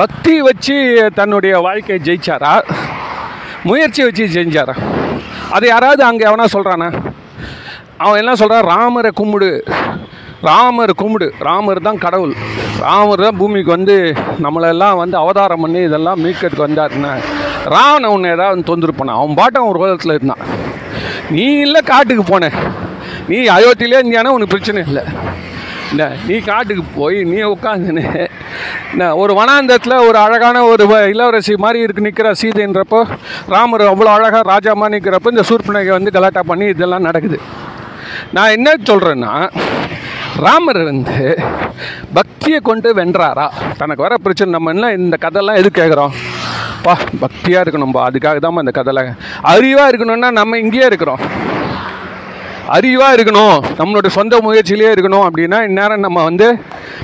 பக்தி 0.00 0.34
வச்சு 0.48 0.76
தன்னுடைய 1.18 1.54
வாழ்க்கையை 1.66 1.98
ஜெயிச்சாரா? 2.06 2.52
முயற்சி 3.68 4.02
வச்சு 4.06 4.24
செஞ்சாரா? 4.36 4.74
அது 5.56 5.66
யாராவது 5.72 6.02
அங்கே 6.08 6.26
எவனா 6.30 6.46
சொல்கிறானா 6.56 6.88
அவன் 8.04 8.20
என்ன 8.20 8.32
சொல்கிறான் 8.40 8.68
ராமரை 8.72 9.10
கும்பிடு. 9.20 9.50
ராமர் 10.48 10.92
கும்பிடு. 11.02 11.26
ராமர் 11.48 11.86
தான் 11.88 12.00
கடவுள். 12.04 12.34
ராமர் 12.84 13.24
தான் 13.26 13.38
பூமிக்கு 13.40 13.70
வந்து 13.76 13.96
நம்மளெல்லாம் 14.44 14.96
வந்து 15.02 15.16
அவதாரம் 15.16 15.62
பண்ணி 15.64 15.80
இதெல்லாம் 15.88 16.22
மீட்கிறதுக்கு 16.24 16.66
வந்தாருன்னா 16.68 17.12
ராவணன் 17.74 18.14
உன்னை 18.16 18.30
ஏதாவது 18.36 18.68
தொந்தரவு 18.70 18.98
பண்ணான். 18.98 19.20
அவன் 19.20 19.38
பாட்டம் 19.40 19.68
ஒரு 19.70 19.80
உலகத்தில் 19.82 20.16
இருந்தான். 20.16 20.42
நீ 21.36 21.46
இல்லை 21.66 21.80
காட்டுக்கு 21.92 22.24
போன. 22.32 22.50
நீ 23.28 23.48
அயோத்தியிலே 23.48 23.98
இருந்தியானா? 23.98 24.26
உனக்கு 24.28 24.46
பிரச்சனை 24.46 24.82
இல்லை. 24.86 25.02
என்ன 25.90 26.04
நீ 26.26 26.38
காட்டுக்கு 26.38 26.84
போய் 26.94 27.24
நீ 27.24 27.42
உட்காந்துன்னு 27.46 28.02
என்ன 28.92 29.16
ஒரு 29.16 29.32
வனாந்தத்தில் 29.34 30.06
ஒரு 30.08 30.18
அழகான 30.18 30.64
ஒரு 30.64 30.86
வ- 30.86 31.08
இளவரசி 31.08 31.56
மாதிரி 31.56 31.80
இருக்கு 31.80 32.02
நிற்கிற 32.02 32.32
சீதைன்றப்போ 32.42 33.00
ராமர் 33.46 33.80
அவ்வளோ 33.82 34.10
அழகாக 34.10 34.42
ராஜா 34.42 34.74
மாதிரி 34.74 34.94
நிற்கிறப்போ 34.94 35.26
இந்த 35.26 35.42
சூர்பனகை 35.48 35.88
வந்து 35.88 36.10
கலாட்டா 36.10 36.40
பண்ணி 36.46 36.64
இதெல்லாம் 36.66 37.02
நடக்குது. 37.02 37.38
நான் 38.32 38.50
என்ன 38.50 38.74
சொல்கிறேன்னா 38.84 39.32
ராமர் 40.36 40.82
வந்து 40.84 41.18
பக்தியை 42.14 42.60
கொண்டு 42.60 42.94
வென்றாரா? 42.94 43.46
தனக்கு 43.76 44.02
வர 44.02 44.16
பிரச்சனை 44.16 44.52
நம்ம 44.52 44.70
என்ன 44.70 44.92
இந்த 44.92 45.16
கதைலாம் 45.20 45.56
எது 45.56 45.70
கேட்குறோம் 45.74 46.14
பா 46.82 46.96
பக்தியாக 47.20 47.64
இருக்கணும்பா 47.64 48.02
அதுக்காக 48.08 48.38
தான் 48.38 48.56
இந்த 48.56 48.70
கதையில் 48.70 49.12
அறிவாக 49.44 49.90
இருக்கணும்னா 49.90 50.30
நம்ம 50.30 50.58
இங்கேயே 50.58 50.86
இருக்கிறோம். 50.86 51.22
அறிவாக 52.76 53.14
இருக்கணும். 53.16 53.56
நம்மளோட 53.78 54.08
சொந்த 54.16 54.34
முயற்சியிலே 54.44 54.90
இருக்கணும் 54.94 55.24
அப்படின்னா 55.28 55.58
இந்நேரம் 55.68 56.04
நம்ம 56.06 56.22
வந்து 56.28 56.46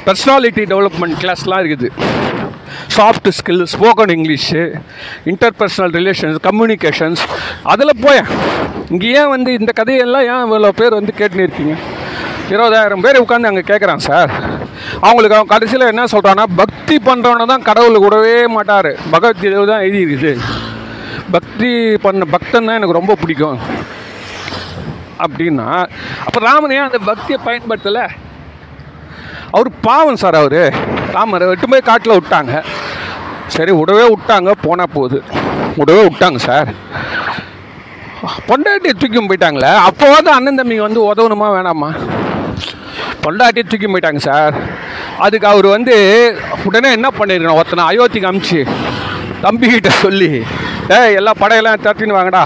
பர்சனாலிட்டி 0.06 0.62
டெவலப்மெண்ட் 0.72 1.16
கிளாஸ்லாம் 1.22 1.62
இருக்குது. 1.62 1.88
Soft 2.96 3.28
skill 3.38 3.64
spoken 3.72 4.12
English 4.16 4.62
interpersonal 5.32 5.92
relations 5.98 6.38
communications 6.46 7.22
அதில் 7.72 8.00
போயேன். 8.04 8.30
இங்கே 8.92 9.10
ஏன் 9.20 9.32
வந்து 9.34 9.50
இந்த 9.60 9.72
கதையெல்லாம் 9.80 10.26
ஏன் 10.32 10.44
இவ்வளோ 10.46 10.72
பேர் 10.80 10.98
வந்து 10.98 11.14
கேட்டுன்னு 11.20 11.46
இருக்கீங்க 11.46 11.76
இருபதாயிரம் 12.54 13.04
பேர் 13.04 13.22
உட்காந்து 13.24 13.50
அங்கே 13.50 13.64
கேட்குறான் 13.70 14.04
சார். 14.08 14.30
அவங்களுக்கு 15.06 15.36
அவன் 15.36 15.52
கடைசியில் 15.52 15.90
என்ன 15.92 16.04
சொல்கிறான்னா 16.14 16.44
பக்தி 16.62 16.96
பண்ணுறவன 17.08 17.46
தான் 17.52 17.66
கடவுள் 17.68 18.02
கூடவே 18.04 18.34
மாட்டார். 18.56 18.90
பகவத்கீதை 19.14 19.64
தான் 19.72 19.84
எழுதியிருக்குது. 19.86 20.32
பக்தி 21.36 21.70
பண்ண 22.04 22.24
பக்தன் 22.34 22.66
தான் 22.68 22.78
எனக்கு 22.78 22.98
ரொம்ப 23.00 23.16
பிடிக்கும். 23.22 23.58
அப்படின்னா 25.24 25.68
அப்போ 26.26 26.38
ராமன் 26.46 26.70
ஏன் 26.70 26.88
அந்த 26.88 26.98
பக்தியை 26.98 27.38
பயன்படுத்தலை? 27.46 28.04
அவர் 29.50 29.70
பாவம் 29.80 30.20
சார் 30.22 30.34
அவர். 30.34 30.62
ராமரை 31.12 31.48
எட்டு 31.48 31.68
போய் 31.68 31.88
காட்டில் 31.88 32.16
விட்டாங்க. 32.18 32.54
சரி 33.46 33.72
விடவே 33.72 34.04
விட்டாங்க 34.12 34.50
போனால் 34.62 34.92
போகுது. 34.92 35.18
விடவே 35.78 36.02
விட்டாங்க 36.08 36.36
சார். 36.48 36.70
பொண்டாட்டி 38.48 38.90
தூக்கி 39.00 39.20
போயிட்டாங்களே 39.26 39.72
அப்போவாது 39.88 40.30
அண்ணன் 40.36 40.58
தம்பி 40.60 40.76
வந்து 40.80 41.00
உதவணுமா 41.10 41.46
வேணாமா? 41.56 41.90
பொண்டாட்டி 43.24 43.62
தூக்கி 43.68 43.86
போயிட்டாங்க 43.86 44.20
சார். 44.28 44.54
அதுக்கு 45.18 45.46
அவர் 45.52 45.66
வந்து 45.66 45.96
உடனே 46.64 46.90
என்ன 46.96 47.08
பண்ணிருக்கணும்? 47.18 47.58
ஒருத்தனை 47.60 47.84
அயோத்திக்கு 47.90 48.30
அமிச்சு 48.30 48.60
தம்பிக்கிட்ட 49.44 49.90
சொல்லி 50.04 50.32
ஏ 50.90 50.98
எல்லா 51.18 51.32
படையெல்லாம் 51.40 51.84
தட்டின்னு 51.86 52.18
வாங்கடா. 52.18 52.44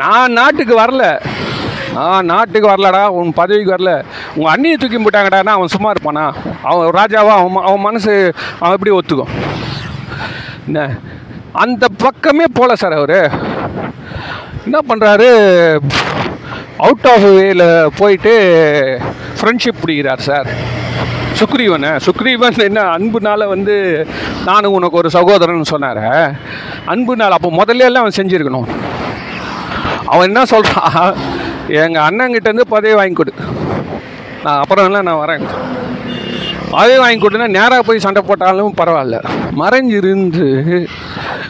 நான் 0.00 0.36
நாட்டுக்கு 0.38 0.74
வரல. 0.80 1.04
ஆ 1.96 2.22
நாட்டுக்கு 2.22 2.68
வரலடா 2.68 3.06
உன் 3.06 3.32
பதவிக்கு 3.32 3.74
வரல. 3.74 4.04
உங்கள் 4.34 4.52
அண்ணியை 4.54 4.76
தூக்கி 4.76 4.98
போட்டாங்கடானா 4.98 5.44
அவன் 5.44 5.66
சும்மா 5.66 5.92
இருப்பானா? 5.92 6.32
அவன் 6.62 6.88
ராஜாவா? 6.88 7.34
அவன் 7.34 7.64
அவன் 7.64 7.80
மனசு 7.80 8.34
அவன் 8.60 8.78
எப்படி 8.78 8.96
ஒத்துக்கும்? 8.96 9.28
என்ன? 10.66 10.90
அந்த 11.52 11.88
பக்கமே 11.96 12.44
போகல 12.52 12.76
சார் 12.76 12.92
அவர். 12.92 13.30
என்ன 14.64 14.78
பண்ணுறாரு 14.88 15.28
அவுட் 16.78 17.06
ஆஃப் 17.06 17.24
வேல 17.24 17.86
போயிட்டு 17.96 18.34
ஃப்ரெண்ட்ஷிப் 19.40 19.80
பிடிக்கிறார் 19.84 20.18
சார். 20.18 20.46
சுக்ரீவனை. 21.38 22.00
சுக்ரீவன் 22.06 22.58
என்ன 22.58 22.80
அன்புனால் 22.80 23.48
வந்து 23.48 24.06
நானும் 24.44 24.72
உனக்கு 24.72 24.96
ஒரு 24.96 25.10
சகோதரன் 25.10 25.64
சொன்னார். 25.64 26.34
அன்புனால் 26.86 27.30
அப்போ 27.30 27.48
முதல்ல 27.48 27.78
எல்லாம் 27.78 28.02
அவன் 28.02 28.26
செஞ்சுருக்கணும். 28.26 28.68
அவன் 30.06 30.26
என்ன 30.26 30.44
சொல்கிறான் 30.44 31.14
எங்கள் 31.68 32.02
அண்ணங்கிட்டேருந்து 32.02 32.60
பதவி 32.68 32.94
வாங்கி 32.94 33.14
கொடு. 33.14 33.32
நான் 34.44 34.58
அப்புறம் 34.58 34.84
எல்லாம் 34.84 35.04
நான் 35.04 35.28
வரேன். 35.28 35.44
பதவி 36.70 36.98
வாங்கி 36.98 37.28
கொடுன்னா 37.28 37.48
நேராக 37.48 37.82
போய் 37.82 37.98
சண்டை 37.98 38.22
போட்டாலும் 38.22 38.74
பரவாயில்ல. 38.76 39.16
மறைஞ்சிருந்து 39.56 40.46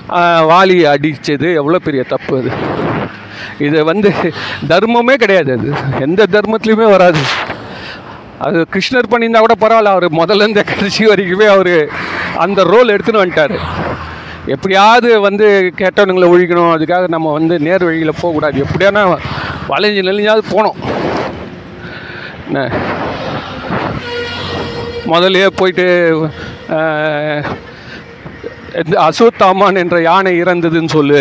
ஆஹ், 0.09 0.45
வாலியை 0.47 0.85
அடித்தது 0.85 1.54
எவ்வளோ 1.54 1.78
பெரிய 1.78 2.02
தப்பு 2.02 2.38
அது. 2.38 2.50
இது 3.59 3.85
வந்து 3.85 4.11
தர்மமே 4.69 5.14
கிடையாது 5.14 5.52
அது. 5.52 5.73
எந்த 6.00 6.26
தர்மத்துலையுமே 6.31 6.90
வராது. 6.90 7.23
அது 8.38 8.66
கிருஷ்ணர் 8.73 9.11
பண்ணியிருந்தா 9.11 9.38
கூட 9.38 9.54
பரவாயில்ல 9.61 9.87
அவர் 9.87 10.09
முதல்ல 10.12 10.49
இந்த 10.49 10.62
கடைசி 10.62 11.07
வரைக்குமே 11.07 11.47
அவர் 11.47 11.88
அந்த 12.37 12.62
ரோல் 12.62 12.88
எடுத்துன்னு 12.88 13.23
வந்துட்டார். 13.23 13.57
எப்படியாவது 14.47 15.21
வந்து 15.21 15.73
கெட்டவனுங்களை 15.76 16.28
ஒழிக்கணும் 16.31 16.76
அதுக்காக 16.76 17.09
நம்ம 17.09 17.33
வந்து 17.33 17.61
நேர் 17.61 17.85
வழியில் 17.85 18.19
போகக்கூடாது. 18.21 18.64
எப்படியானா 18.64 19.02
வளைஞ்சு 19.73 20.02
நெளிஞ்சாவது 20.02 20.45
போனோம் 20.52 20.79
என்ன? 22.47 22.61
முதல்லையே 25.07 25.49
போயிட்டு 25.57 25.87
ஆஹ், 26.76 27.47
அசுத்தாமான் 29.02 29.81
என்ற 29.81 29.97
யானை 30.02 30.33
இறந்ததுன்னு 30.43 30.88
சொல்லு. 30.88 31.19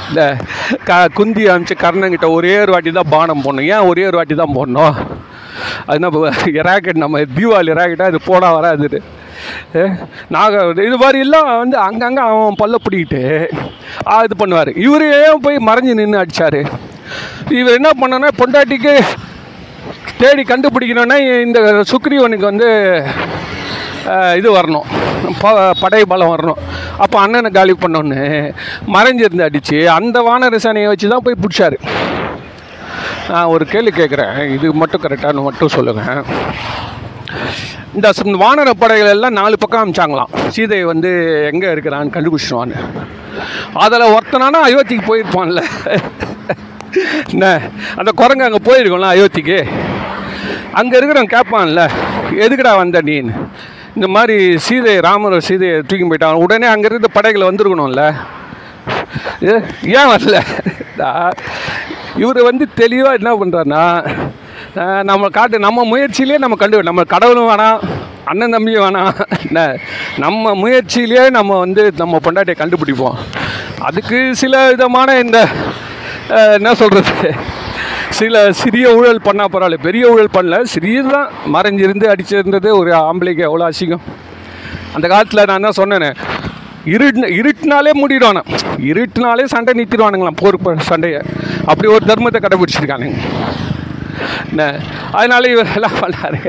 இந்த 0.00 0.22
க 0.84 0.98
குந்தி 1.14 1.44
அமிச்சு 1.48 1.74
கர்ணங்கிட்ட 1.76 2.28
ஒரே 2.30 2.54
ஒரு 2.58 2.72
வாட்டி 2.72 2.90
தான் 2.92 3.10
பானம் 3.10 3.44
போடணும். 3.44 3.68
ஏன் 3.70 3.88
ஒரே 3.88 4.04
ஒரு 4.06 4.16
வாட்டி 4.16 4.34
தான் 4.34 4.56
போடணும்? 4.56 4.96
அது 5.86 5.98
நம்ம 5.98 6.30
ராக்கெட் 6.62 7.04
நம்ம 7.04 7.22
தீபாவளி 7.36 7.78
ராக்கெட்டாக 7.78 8.12
அது 8.12 8.20
போட 8.24 8.44
வராது 8.52 8.98
நாக 10.28 10.72
இது 10.76 10.96
மாதிரி 10.96 11.18
எல்லாம் 11.18 11.58
வந்து 11.58 11.76
அங்கங்கே 11.86 12.22
அவன் 12.22 12.60
பல்ல 12.62 12.74
பிடிக்கிட்டு 12.86 13.22
இது 14.26 14.34
பண்ணுவார். 14.42 14.70
இவர் 14.86 15.06
ஏன் 15.22 15.42
போய் 15.46 15.64
மறைஞ்சு 15.68 15.94
நின்று 16.00 16.18
அடித்தார் 16.18 16.60
இவர் 17.60 17.78
என்ன 17.78 17.90
பண்ணனா 18.00 18.28
பொண்டாட்டிக்கு 18.38 18.94
தேடி 20.18 20.42
கண்டுபிடிக்கணுன்னா 20.42 21.42
இந்த 21.42 21.84
சுக்ரீவனுக்கு 21.92 22.50
வந்து 22.50 22.68
இது 24.36 24.48
வரணும். 24.56 24.86
ப- 25.40 25.74
படை 25.80 26.04
பலம் 26.04 26.32
வரணும். 26.32 26.60
அப்போ 26.98 27.16
அண்ணனை 27.20 27.50
காலி 27.50 27.74
பண்ணோன்னு 27.80 28.20
மறைஞ்சிருந்து 28.94 29.46
அடித்து 29.48 29.78
அந்த 29.90 30.20
வான 30.28 30.48
ரசனையை 30.48 30.86
வச்சு 30.86 31.08
தான் 31.08 31.24
போய் 31.24 31.40
பிடிச்சாரு. 31.42 31.78
நான் 33.30 33.50
ஒரு 33.54 33.64
கேள்வி 33.66 33.92
கேட்குறேன் 33.96 34.36
இது 34.54 34.72
மட்டும் 34.72 35.02
கரெக்டானு 35.02 35.42
மட்டும் 35.42 35.74
சொல்லுங்கள் 35.76 36.24
இந்த 37.96 38.08
வானர 38.42 38.70
படைகள் 38.78 39.10
எல்லாம் 39.12 39.36
நாலு 39.38 39.56
பக்கம் 39.58 39.82
அமிச்சாங்களாம். 39.82 40.32
சீதை 40.54 40.78
வந்து 40.90 41.10
எங்கே 41.52 41.68
இருக்கிறான்னு 41.74 42.14
கண்டுபிடிச்சிடுவான்னு 42.16 42.76
அதில் 43.84 44.12
ஒருத்தனானா 44.16 44.60
அயோத்திக்கு 44.66 45.04
போயிருப்பான்ல. 45.08 45.62
என்ன? 47.32 47.46
அந்த 48.00 48.10
குரங்கு 48.20 48.46
அங்கே 48.48 48.60
போயிருக்கோம்ல 48.68 49.08
அயோத்திக்கு. 49.14 49.58
அங்கே 50.80 50.98
இருக்கிறவன் 50.98 51.34
கேட்பான்ல 51.36 51.82
எதுக்குடா 52.44 52.72
வந்த 52.82 53.00
நீன்னு 53.08 53.34
இந்த 53.96 54.08
மாதிரி 54.16 54.36
சீதை 54.66 54.94
ராமர் 55.08 55.38
சீதையை 55.48 55.76
தூக்கி 55.80 56.04
போயிட்டான். 56.04 56.42
உடனே 56.44 56.66
அங்கே 56.74 56.88
இருந்த 56.90 57.10
படைகள் 57.18 57.48
வந்திருக்கணும்ல. 57.50 58.02
ஏ, 59.50 59.54
ஏன் 59.98 60.10
வரல? 60.14 60.36
இவர் 62.22 62.42
வந்து 62.50 62.64
தெளிவாக 62.80 63.18
என்ன 63.20 63.30
பண்ணுறாருன்னா 63.40 63.84
நம்ம 65.10 65.28
காட்டு 65.36 65.56
நம்ம 65.66 65.84
முயற்சியிலே 65.90 66.36
நம்ம 66.42 66.54
கண்டு 66.60 66.78
நம்ம 66.88 67.02
கடவுளும் 67.12 67.48
வேணாம் 67.50 67.78
அண்ணன் 68.30 68.54
தம்பியும் 68.54 68.84
வேணாம். 68.84 69.12
என்ன 69.46 69.60
நம்ம 70.24 70.52
முயற்சியிலே 70.62 71.22
நம்ம 71.36 71.58
வந்து 71.64 71.82
நம்ம 72.00 72.18
பொண்டாட்டியை 72.24 72.56
கண்டுபிடிப்போம். 72.58 73.16
அதுக்கு 73.88 74.18
சில 74.40 74.54
விதமான 74.70 75.18
இந்த 75.24 75.38
என்ன 76.58 76.70
சொல்கிறது 76.80 77.30
சில 78.18 78.42
சிறிய 78.60 78.86
ஊழல் 78.98 79.24
பண்ணால் 79.28 79.52
பரவாயில்ல 79.54 79.78
பெரிய 79.86 80.10
ஊழல் 80.12 80.34
பண்ணல 80.36 80.58
சிறியது 80.74 81.10
தான் 81.16 81.30
மறைஞ்சிருந்து 81.54 82.06
அடிச்சிருந்தது 82.12 82.68
ஒரு 82.80 82.92
ஆம்பளைக்கு 83.08 83.46
எவ்வளோ 83.48 83.68
அசிங்கம். 83.70 84.04
அந்த 84.96 85.06
காலத்தில் 85.12 85.46
நான் 85.48 85.60
என்ன 85.60 85.72
சொன்னேன் 85.80 86.08
இருட்டு 86.94 87.28
இருட்டுனாலே 87.38 87.92
மூடிடுவானே? 88.00 88.42
இருட்டுனாலே 88.90 89.46
சண்டை 89.54 89.72
நிறுத்திடுவானுங்களாம் 89.78 90.40
போர் 90.42 90.86
சண்டையை. 90.90 91.22
அப்படி 91.70 91.88
ஒரு 91.94 92.04
தர்மத்தை 92.12 92.40
கடைபிடிச்சிருக்கானுங்க. 92.42 93.16
அதனால 95.18 95.48
இவர் 95.54 95.74
எல்லாம் 95.78 96.00
பண்ணாரு 96.02 96.42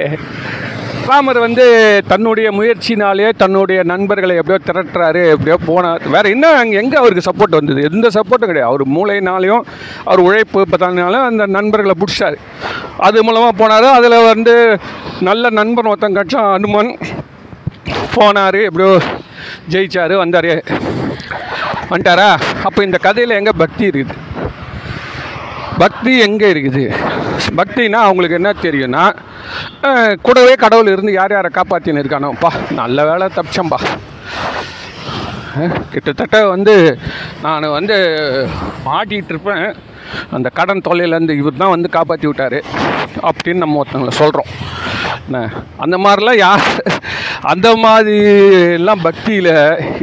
ராமர் 1.09 1.39
வந்து 1.45 1.65
தன்னுடைய 2.11 2.47
முயற்சினாலே 2.57 3.27
தன்னுடைய 3.41 3.79
நண்பர்களை 3.91 4.33
எப்படியோ 4.39 4.57
திரட்டுறாரு 4.69 5.21
எப்படியோ 5.33 5.57
போனார் 5.67 6.01
வேறு 6.13 6.31
என்ன 6.35 6.47
அங்கே 6.61 6.79
எங்கே 6.81 6.97
அவருக்கு 7.01 7.27
சப்போர்ட் 7.27 7.57
வந்தது? 7.57 7.81
எந்த 7.89 8.07
சப்போர்ட்டும் 8.15 8.51
கிடையாது. 8.51 8.69
அவர் 8.71 8.83
மூளைனாலையும் 8.95 9.63
அவர் 10.09 10.23
உழைப்பு 10.25 10.65
பத்தானாலும் 10.71 11.25
அந்த 11.29 11.45
நண்பர்களை 11.57 11.95
பிடிச்சார். 12.01 12.37
அது 13.07 13.23
மூலமாக 13.27 13.53
போனார். 13.61 13.87
அதில் 13.99 14.27
வந்து 14.31 14.55
நல்ல 15.29 15.49
நண்பன் 15.59 15.89
ஒருத்தன் 15.91 16.17
கட்சம் 16.19 16.51
அனுமன் 16.57 16.91
போனார் 18.15 18.59
எப்படியோ 18.67 18.91
ஜெயிச்சார் 19.73 20.15
வந்தார். 20.23 20.51
வந்துட்டாரா? 21.91 22.29
அப்போ 22.67 22.79
இந்த 22.87 22.97
கதையில் 23.07 23.37
எங்கே 23.39 23.53
பக்தி 23.63 23.83
இருக்குது? 23.91 24.15
பக்தி 25.83 26.13
எங்கே 26.27 26.47
இருக்குது? 26.53 26.83
பக்தினா 27.59 27.99
அவங்களுக்கு 28.07 28.39
என்ன 28.39 28.51
தெரியும்னா 28.65 29.03
கூடவே 30.27 30.53
கடவுள் 30.63 30.93
இருந்து 30.93 31.11
யார் 31.19 31.35
யாரை 31.35 31.51
காப்பாற்றின்னு 31.57 32.03
இருக்கானோப்பா 32.03 32.51
நல்ல 32.81 33.05
வேலை 33.09 33.27
தப்பிச்சம்பா 33.37 33.79
கிட்டத்தட்ட 35.93 36.37
வந்து 36.53 36.73
நான் 37.45 37.73
வந்து 37.77 37.95
மாட்டிகிட்டு 38.87 39.31
இருப்பேன். 39.33 39.63
அந்த 40.35 40.47
கடன் 40.57 40.83
தொல்லையிலேருந்து 40.87 41.37
இவர் 41.41 41.61
தான் 41.61 41.73
வந்து 41.75 41.89
காப்பாற்றி 41.95 42.27
விட்டார் 42.27 42.59
அப்படின்னு 43.29 43.63
நம்ம 43.63 43.79
ஒருத்தவங்களை 43.81 44.13
சொல்கிறோம் 44.21 44.51
அந்த 45.83 45.95
மாதிரிலாம் 46.03 46.41
யார் 46.45 46.65
அந்த 47.51 47.69
மாதிரி 47.85 48.19
எல்லாம் 48.77 49.01
பக்தியில் 49.07 49.53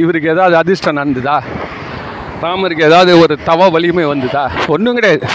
இவருக்கு 0.03 0.33
ஏதாவது 0.33 0.55
அதிர்ஷ்டம் 0.61 0.99
நடந்துதா? 0.99 1.37
ராமருக்கு 2.43 2.87
ஏதாவது 2.89 3.11
ஒரு 3.23 3.35
தவ 3.49 3.69
வலிமை 3.75 4.05
வந்துதா? 4.11 4.43
ஒன்றும் 4.73 4.97
கிடையாது. 4.99 5.27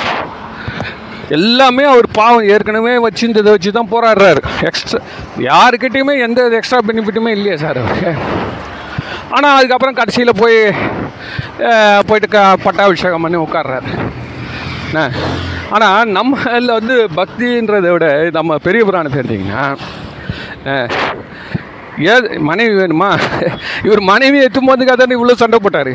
எல்லாமே 1.36 1.84
அவர் 1.92 2.06
பாவம். 2.18 2.46
ஏற்கனவே 2.52 2.94
வச்சிருந்ததை 3.06 3.50
வச்சு 3.54 3.70
தான் 3.78 3.92
போராடுறாரு. 3.92 4.40
எக்ஸ்ட்ரா 4.68 5.00
யாருக்கிட்டேயுமே 5.50 6.14
எந்த 6.26 6.48
எக்ஸ்ட்ரா 6.58 6.80
பெனிஃபிட்டுமே 6.88 7.32
இல்லையே 7.38 7.56
சார் 7.64 7.80
அவருக்கு 7.82 8.12
ஆனால் 9.36 9.56
அதுக்கப்புறம் 9.58 9.98
கடைசியில் 10.00 10.40
போய் 10.42 10.58
போயிட்டு 12.08 12.28
க 12.34 12.40
பட்டாபிஷேகம் 12.66 13.24
பண்ணி 13.24 13.38
உட்காடுறாரு 13.46 13.90
ஆனால் 14.92 15.12
ஆனால் 15.76 16.12
நம்மள 16.16 16.70
வந்து 16.78 16.96
பக்தின்றதை 17.18 17.90
விட 17.94 18.06
நம்ம 18.38 18.56
பெரிய 18.66 18.82
புராணத்தை 18.88 19.18
எடுத்திங்கன்னா 19.22 19.64
ஏ 22.06 22.14
மனைவி 22.48 22.74
வேணுமா? 22.80 23.08
இவர் 23.86 24.02
மனைவி 24.10 24.38
எத்தும் 24.46 24.68
போதுக்காக 24.68 24.96
தானே 25.00 25.16
இவ்வளோ 25.16 25.34
சண்டை 25.40 25.58
போட்டார். 25.62 25.92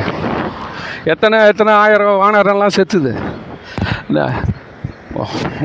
எத்தனை 1.14 1.38
எத்தனை 1.52 1.72
ஆயிரம் 1.84 2.20
வானரெல்லாம் 2.24 2.76
செத்துது. 2.78 3.12
என்ன 4.10 4.28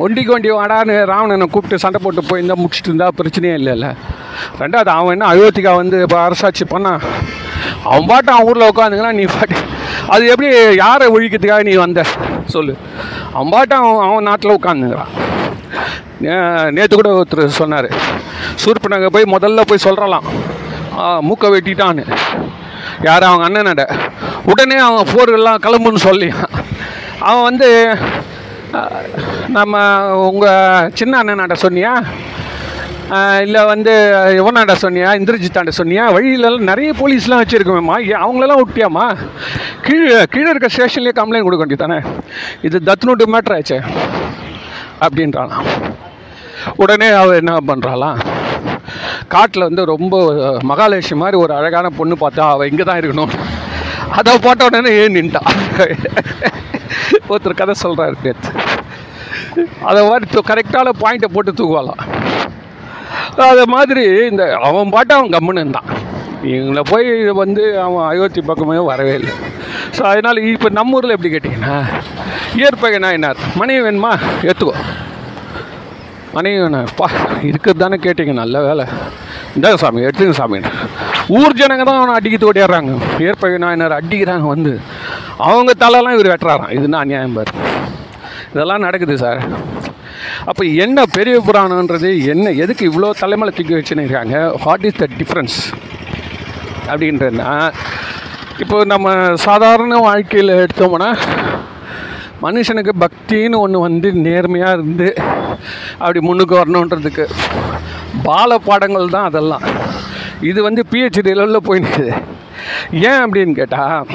ஒண்டிக்கு 0.03 0.33
வண்டி 0.33 0.51
வாடான்னு 0.57 0.95
ராவணனை 1.11 1.47
கூப்பிட்டு 1.47 1.83
சண்டை 1.85 1.99
போட்டு 2.03 2.23
போயிருந்தா 2.29 2.57
முடிச்சுட்டு 2.63 2.91
இருந்தால் 2.91 3.17
பிரச்சனையே 3.19 3.55
இல்லைல்ல. 3.61 3.87
ரெண்டாவது 4.61 4.91
அவன் 4.97 5.15
என்ன 5.15 5.29
அயோத்திகா 5.33 5.73
வந்து 5.81 5.97
இப்போ 6.05 6.19
அரசாட்சி 6.27 6.65
பண்ணான் 6.75 7.01
அவன் 7.89 8.07
பாட்டு 8.11 8.31
அவன் 8.35 8.47
ஊரில் 8.51 8.69
உட்காந்துங்கன்னா 8.73 9.13
நீ 9.21 9.25
பாட்டு 9.35 9.57
அது 10.15 10.23
எப்படி 10.33 10.49
யாரை 10.83 11.07
ஒழிக்கிறதுக்காக 11.15 11.65
நீ 11.71 11.75
வந்த? 11.85 12.03
சொல்லு. 12.55 12.75
அவன் 13.35 13.53
பாட்டு 13.55 13.75
அவன் 13.81 14.05
அவன் 14.09 14.29
நாட்டில் 14.31 14.57
உட்காந்துங்கிறான் 14.59 15.13
நேற்று 16.77 16.95
கூட 16.97 17.11
ஒருத்தர் 17.19 17.59
சொன்னார் 17.61 17.89
சூர்பனங்க 18.63 19.09
போய் 19.17 19.33
முதல்ல 19.35 19.61
போய் 19.71 19.87
சொல்கிறலாம் 19.87 20.27
மூக்கை 21.27 21.49
வெட்டிட்டான்னு. 21.53 22.05
யார்? 23.09 23.25
அவங்க 23.29 23.45
அண்ணனட. 23.49 23.83
உடனே 24.51 24.77
அவன் 24.87 25.11
போர்கள்லாம் 25.15 25.63
கிளம்புன்னு 25.67 26.03
சொல்லி 26.09 26.29
அவன் 27.29 27.47
வந்து 27.51 27.69
நம்ம 29.57 29.77
உங்கள் 30.29 30.91
சின்ன 30.99 31.13
அண்ணனாட்ட 31.21 31.57
சொன்னியா? 31.63 31.93
இல்லை 33.45 33.63
வந்து 33.71 33.93
இவனாண்ட 34.41 34.75
சொன்னியா? 34.83 35.09
இந்திரஜித்தாண்ட 35.21 35.73
சொன்னியா? 35.79 36.05
வழியிலலாம் 36.17 36.69
நிறைய 36.71 36.91
போலீஸ்லாம் 37.01 37.41
வச்சுருக்கோமேம்மா. 37.43 37.97
அவங்களெல்லாம் 38.25 38.63
விட்டியாம்மா 38.63 39.07
கீழே 39.87 40.19
கீழே 40.35 40.49
இருக்க 40.53 40.69
ஸ்டேஷன்லேயே 40.75 41.15
கம்ப்ளைண்ட் 41.21 41.47
கொடுக்க 41.47 41.65
வேண்டியது 41.65 41.85
தானே 41.85 41.99
இது 42.69 42.79
தத்னோட்டு 42.91 43.27
மேட்ரு 43.35 43.57
ஆச்சே? 43.59 43.79
அப்படின்றாலாம் 45.07 45.67
உடனே 46.85 47.09
அவள் 47.21 47.41
என்ன 47.43 47.53
பண்ணுறாளாம் 47.71 48.19
காட்டில் 49.35 49.69
வந்து 49.69 49.83
ரொம்ப 49.95 50.15
மகாலட்சுமி 50.71 51.21
மாதிரி 51.23 51.37
ஒரு 51.45 51.53
அழகான 51.59 51.91
பொண்ணு 51.99 52.15
பார்த்தா 52.23 52.47
அவள் 52.55 52.71
இங்கே 52.71 52.85
தான் 52.89 53.01
இருக்கணும். 53.01 53.35
அதை 54.19 54.33
போட்ட 54.47 54.69
உடனே 54.71 54.93
ஏன் 55.03 55.17
நின்ட்டா 55.19 55.43
ஒருத்தர் 57.31 57.61
கதை 57.61 57.75
சொல்கிறாரு 57.85 58.17
நேற்று 58.27 58.53
அதை 59.91 60.01
மாதிரி 60.11 60.45
கரெக்டான 60.51 60.93
பாயிண்ட்டை 61.03 61.31
போட்டு 61.35 61.53
தூக்குவாலாம் 61.61 62.03
அது 63.51 63.65
மாதிரி 63.75 64.05
இந்த 64.31 64.43
அவன் 64.69 64.93
பாட்டு 64.95 65.13
அவன் 65.17 65.35
கம்முன்னு 65.35 65.63
இருந்தான். 65.65 65.89
இவங்கள 66.53 66.81
போய் 66.91 67.09
வந்து 67.41 67.63
அவன் 67.85 68.05
அயோத்தி 68.11 68.41
பக்கமே 68.49 68.77
வரவே 68.91 69.15
இல்லை. 69.19 69.33
ஸோ 69.97 70.03
அதனால் 70.11 70.39
இப்போ 70.53 70.69
நம்ம 70.79 70.97
ஊரில் 70.99 71.15
எப்படி 71.15 71.31
கேட்டிங்கன்னா 71.33 71.75
இயற்பகைனா 72.61 73.11
என்ன 73.17 73.33
மனைவி 73.61 73.81
வேணுமா? 73.87 74.13
ஏற்றுக்கோ 74.49 74.75
மனைவி 76.37 76.59
வேணாப்பா 76.63 77.07
இருக்கிறது 77.49 77.83
தானே 77.83 77.97
கேட்டீங்க 78.07 78.35
நல்ல 78.43 78.57
வேலை. 78.69 78.85
இந்தாங்க 79.57 79.79
சாமி 79.83 80.05
எடுத்துங்க 80.07 80.37
சாமி 80.41 80.61
ஊர் 81.39 81.59
ஜனங்க 81.61 81.85
தான் 81.89 82.01
அவனை 82.01 82.15
அடிக்கிட்டு 82.19 82.49
ஓடிடுறாங்க 82.51 82.93
இயற்பகை 83.25 83.59
நாயனர் 83.65 83.99
அடிக்கிறாங்க 84.01 84.47
வந்து. 84.55 84.75
அவங்க 85.49 85.73
தலைலாம் 85.83 86.15
இவர் 86.17 86.31
வெட்டுறாராம். 86.33 86.73
இதுனா 86.77 87.01
அநியாயம் 87.05 87.37
பாரு. 87.39 87.53
இதெல்லாம் 88.53 88.85
நடக்குது 88.87 89.15
சார். 89.25 89.41
அப்போ 90.51 90.63
என்ன 90.85 91.05
பெரிய 91.17 91.37
புராணன்றது 91.47 92.09
என்ன 92.33 92.51
எதுக்கு 92.63 92.83
இவ்வளோ 92.91 93.11
தலைமலை 93.21 93.53
தூக்கி 93.57 93.75
வச்சுன்னு 93.77 94.05
இருக்காங்க 94.07 94.37
வாட் 94.65 94.85
இஸ் 94.89 95.01
த 95.03 95.07
டிஃப்ரென்ஸ் 95.21 95.57
அப்படின்றதுனா 96.91 97.51
இப்போ 98.63 98.79
நம்ம 98.93 99.09
சாதாரண 99.47 99.99
வாழ்க்கையில் 100.07 100.53
எடுத்தோம்னா 100.63 101.11
மனுஷனுக்கு 102.45 102.93
பக்தின்னு 103.05 103.61
ஒன்று 103.65 103.79
வந்து 103.87 104.09
நேர்மையாக 104.27 104.77
இருந்து 104.77 105.09
அப்படி 106.03 106.21
முன்னுக்கு 106.29 106.55
வரணுன்றதுக்கு 106.61 107.25
பால 108.27 108.59
பாடங்கள் 108.69 109.15
தான் 109.17 109.29
அதெல்லாம். 109.31 109.65
இது 110.51 110.61
வந்து 110.69 110.83
பிஹெச்டி 110.93 111.33
லெவலில் 111.39 111.67
போயிருக்குது 111.69 112.13
ஏன் 113.11 113.23
அப்படின்னு 113.25 113.55
கேட்டால் 113.61 114.07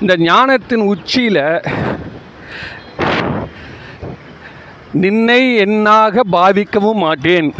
இந்த 0.00 0.14
ஞானத்தின் 0.16 0.84
உச்சியில் 0.92 1.42
நின்னை 4.92 5.40
எண்ணாக 5.56 6.20
பாதிக்கவும் 6.32 7.02
மாட்டேன். 7.04 7.54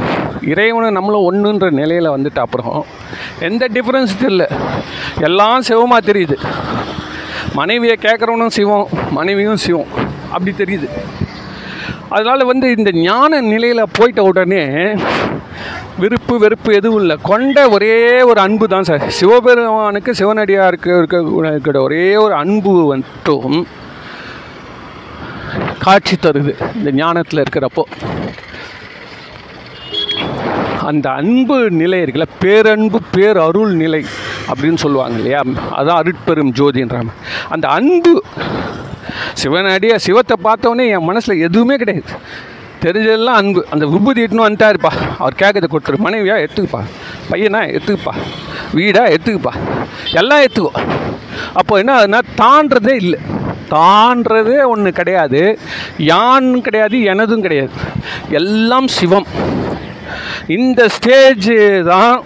இறைவனை 0.53 0.91
நம்மளும் 0.91 1.27
ஒன்றுன்ற 1.29 1.71
நிலையில் 1.71 2.09
வந்துட்டு 2.11 2.41
அப்புறம் 2.45 2.87
எந்த 3.49 3.69
டிஃப்ரென்ஸ் 3.75 4.15
தெரியல. 4.23 4.47
எல்லாம் 5.21 5.67
சிவமாக 5.69 6.13
தெரியுது. 6.13 6.37
மனைவியை 7.55 7.97
கேட்குறவனும் 8.01 8.55
சிவம் 8.59 8.89
மனைவியும் 9.11 9.63
சிவம் 9.67 9.93
அப்படி 10.31 10.53
தெரியுது. 10.63 10.89
அதனால் 12.09 12.51
வந்து 12.53 12.67
இந்த 12.77 12.91
ஞான 12.93 13.41
நிலையில் 13.41 13.93
போயிட்ட 13.99 14.21
உடனே 14.21 14.65
விருப்பு 15.99 16.39
வெறுப்பு 16.39 16.75
எதுவும் 16.75 17.01
இல்லை. 17.01 17.17
கொண்ட 17.23 17.69
ஒரே 17.69 18.23
ஒரு 18.23 18.41
அன்பு 18.41 18.69
தான் 18.69 18.83
சார். 18.83 19.09
சிவபெருமானுக்கு 19.09 20.13
சிவனடியாருக்கு 20.13 20.97
இருக்க 20.99 21.23
இருக்கிற 21.51 21.83
ஒரே 21.83 22.17
ஒரு 22.17 22.35
அன்பு 22.35 22.73
மட்டும் 22.87 23.67
காட்சி 25.79 26.17
தருது 26.17 26.57
இந்த 26.75 26.91
ஞானத்தில் 26.91 27.43
இருக்கிறப்போ. 27.43 27.83
அந்த 30.91 31.11
அன்பு 31.11 31.71
நிலை 31.71 32.03
இருக்குல்ல 32.03 32.27
பேரன்பு 32.41 32.99
பேரருள் 33.17 33.73
நிலை 33.73 34.05
அப்படின்னு 34.51 34.75
சொல்லுவாங்க 34.75 35.17
இல்லையா? 35.17 35.41
அதான் 35.79 36.01
அருட்பெரும் 36.03 36.53
ஜோதின்றாங்க 36.53 37.13
அந்த 37.49 37.69
அன்பு 37.69 38.23
சிவனடியா 39.43 39.97
சிவத்தை 39.97 40.37
பார்த்தவொன்னே 40.45 40.89
என் 40.89 41.05
மனசில் 41.05 41.41
எதுவுமே 41.41 41.77
கிடையாது. 41.77 42.09
தெரிஞ்சதெல்லாம் 42.83 43.37
அன்பு. 43.41 43.67
அந்த 43.71 43.87
விபூதி 43.87 44.25
எட்டுன்னு 44.25 44.49
வந்துட்டாருப்பா. 44.49 44.91
அவர் 45.19 45.35
கேட்கறத 45.39 45.65
கொடுத்துரு. 45.73 45.97
மனைவியா 46.05 46.47
எடுத்துக்குப்பா. 46.47 46.85
பையனா 47.31 47.79
எடுத்துக்குப்பா. 47.79 48.15
வீடா 48.73 49.05
எடுத்துக்குப்பா. 49.07 49.53
எல்லாம் 50.13 50.41
எடுத்துக்கோ. 50.41 50.69
அப்போ 51.55 51.79
என்ன 51.79 51.97
ஆகுதுன்னா 51.97 52.21
தான்றதே 52.35 52.95
இல்லை. 52.95 53.19
தான்றதே 53.69 54.63
ஒன்று 54.63 54.93
கிடையாது. 54.93 55.59
யான் 55.99 56.61
கிடையாது 56.61 57.03
எனதும் 57.03 57.41
கிடையாது. 57.41 57.71
எல்லாம் 58.29 58.89
சிவம். 58.89 59.27
இந்த 60.47 60.89
ஸ்டேஜ் 60.89 61.53
தான் 61.87 62.25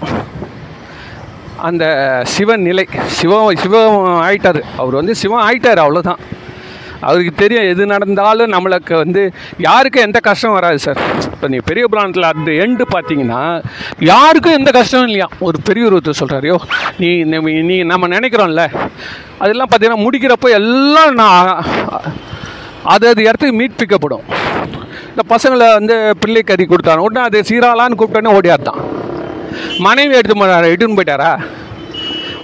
அந்த 1.57 2.21
சிவன் 2.25 2.63
நிலை. 2.63 2.89
சிவம் 3.07 3.57
சிவம் 3.57 4.07
ஆயிட்டார். 4.07 4.63
அவர் 4.77 4.95
வந்து 4.95 5.15
சிவம் 5.15 5.51
ஆயிட்டார் 5.51 5.81
அவ்வளோதான் 5.81 6.19
அவருக்கு 7.05 7.35
தெரியும் 7.35 7.65
எது 7.65 7.87
நடந்தாலும் 7.87 8.53
நம்மளுக்கு 8.53 8.95
வந்து 8.95 9.33
யாருக்கும் 9.59 10.05
எந்த 10.05 10.21
கஷ்டம் 10.21 10.53
வராது 10.53 10.79
சார். 10.79 10.99
இப்போ 11.33 11.49
நீ 11.49 11.57
பெரிய 11.65 11.89
பிராணத்தில் 11.89 12.23
அந்த 12.23 12.51
எண்டு 12.51 12.83
பார்த்தீங்கன்னா 12.95 13.63
யாருக்கும் 13.99 14.53
எந்த 14.53 14.71
கஷ்டமும் 14.71 15.07
இல்லையா? 15.07 15.29
ஒரு 15.39 15.59
பெரிய 15.65 15.87
ஒருத்தர் 15.87 16.13
சொல்கிறாரையோ 16.21 16.57
நீ 16.99 17.23
நம்ம- 17.23 17.51
நீ 17.51 17.83
நம்ம 17.83 18.09
நினைக்கிறோம்ல 18.09 18.75
அதெல்லாம் 19.39 19.69
பார்த்தீங்கன்னா 19.71 20.07
முடிக்கிறப்போ 20.07 20.51
எல்லாம் 20.51 21.15
நான் 21.15 21.65
அது 22.85 23.09
அது 23.09 23.23
இடத்துக்கு 23.23 23.61
மீட்பிக்கப்படும். 23.61 24.33
இந்த 25.09 25.37
பசங்களை 25.37 25.73
வந்து 25.73 26.17
பிள்ளை 26.21 26.43
கறி 26.43 26.65
கொடுத்தாங்க. 26.65 26.97
உடனே 26.97 27.27
அது 27.27 27.41
சீராலான்னு 27.41 27.99
கூப்பிட்டோன்னே 27.99 28.39
ஓடியாத்தான் 28.43 29.03
மனைவி 29.79 30.15
எடுத்து 30.15 30.47
போனாரா? 30.47 30.75
இட்டுன்னு 30.75 30.97
போயிட்டாரா? 30.97 31.45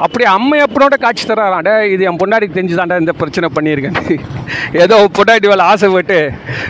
அப்படி 0.04 0.24
அம்மை 0.24 0.58
அப்பனோட 0.62 0.94
காட்சி 1.04 1.24
தராடா 1.28 1.74
இது 1.92 2.04
என் 2.04 2.20
பொண்டாட்டிக்கு 2.20 2.58
தெரிஞ்சுதாண்டா 2.58 2.98
இந்த 2.98 3.12
பிரச்சனை 3.12 3.48
பண்ணியிருக்கேன். 3.56 4.20
ஏதோ 4.72 4.96
பொண்டாட்டி 5.18 5.46
வேலை 5.52 5.64
ஆசைப்பட்டு 5.64 6.18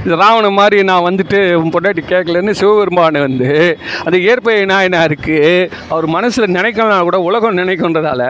இது 0.05 0.51
மாதிரி 0.59 0.79
நான் 0.91 1.07
வந்துட்டு 1.09 1.39
உன் 1.61 1.73
பொண்டாட்டி 1.75 2.03
கேட்கலன்னு 2.13 2.53
சிவபெருமான் 2.61 3.21
வந்து 3.27 3.51
அந்த 4.05 4.17
இயற்பை 4.19 4.57
நாயனாக 4.73 5.09
இருக்குது 5.11 5.71
அவர் 5.89 6.07
மனசில் 6.17 6.55
நினைக்கலாம் 6.57 7.07
கூட 7.09 7.19
உலகம் 7.29 7.59
நினைக்கின்றதால 7.59 8.23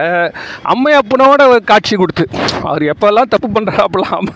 அம்மை 0.73 0.93
அப்பனோட 0.99 1.57
காட்சி 1.71 1.95
கொடுத்து 1.95 2.27
அவர் 2.63 2.85
எப்போல்லாம் 2.93 3.31
தப்பு 3.33 3.49
பண்ணுறாப்பெல்லாம் 3.55 4.27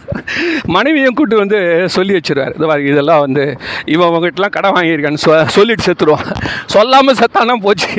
மனைவியும் 0.75 1.13
கூட்டு 1.13 1.35
வந்து 1.37 1.59
சொல்லி 1.95 2.13
வச்சுருவார். 2.13 2.55
இந்த 2.57 2.67
மாதிரி 2.71 2.89
இதெல்லாம் 2.91 3.23
வந்து 3.25 3.45
இவன் 3.85 4.09
உங்ககிட்டலாம் 4.09 4.55
கடை 4.57 4.71
வாங்கியிருக்கான்னு 4.71 5.23
சொ 5.25 5.45
சொல்லிட்டு 5.57 5.87
செத்துருவான். 5.87 6.29
சொல்லாமல் 6.65 7.19
செத்தானா 7.21 7.55
போச்சு. 7.67 7.91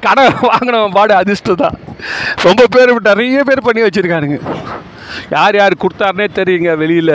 கடை 0.00 0.24
வாங்கினவன் 0.42 0.96
பாடு 0.98 1.14
அதிர்ஷ்டம் 1.14 1.62
தான் 1.64 1.78
ரொம்ப 2.46 2.62
பேர் 2.74 2.92
நிறைய 3.10 3.42
பேர் 3.48 3.66
பண்ணி 3.66 3.82
வச்சுருக்கானுங்க. 3.82 4.38
யார் 5.36 5.56
யார் 5.60 5.82
கொடுத்தாருனே 5.82 6.26
தெரியுங்க 6.38 6.72
வெளியில். 6.82 7.14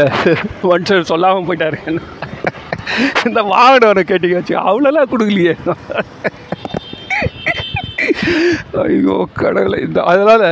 ஒன்ஸ் 0.71 1.09
சொல்லாமல் 1.11 1.47
போயிட்டாரு. 1.47 1.79
இந்த 3.27 3.39
வாங்கினவனை 3.53 4.03
கேட்டீங்க 4.09 4.37
வச்சு 4.39 4.55
அவ்வளோலாம் 4.67 5.11
கொடுக்கலையே. 5.11 5.55
ஐயோ 8.83 9.17
கடவுளை. 9.33 9.79
இந்த 9.87 9.99
அதனால் 10.11 10.47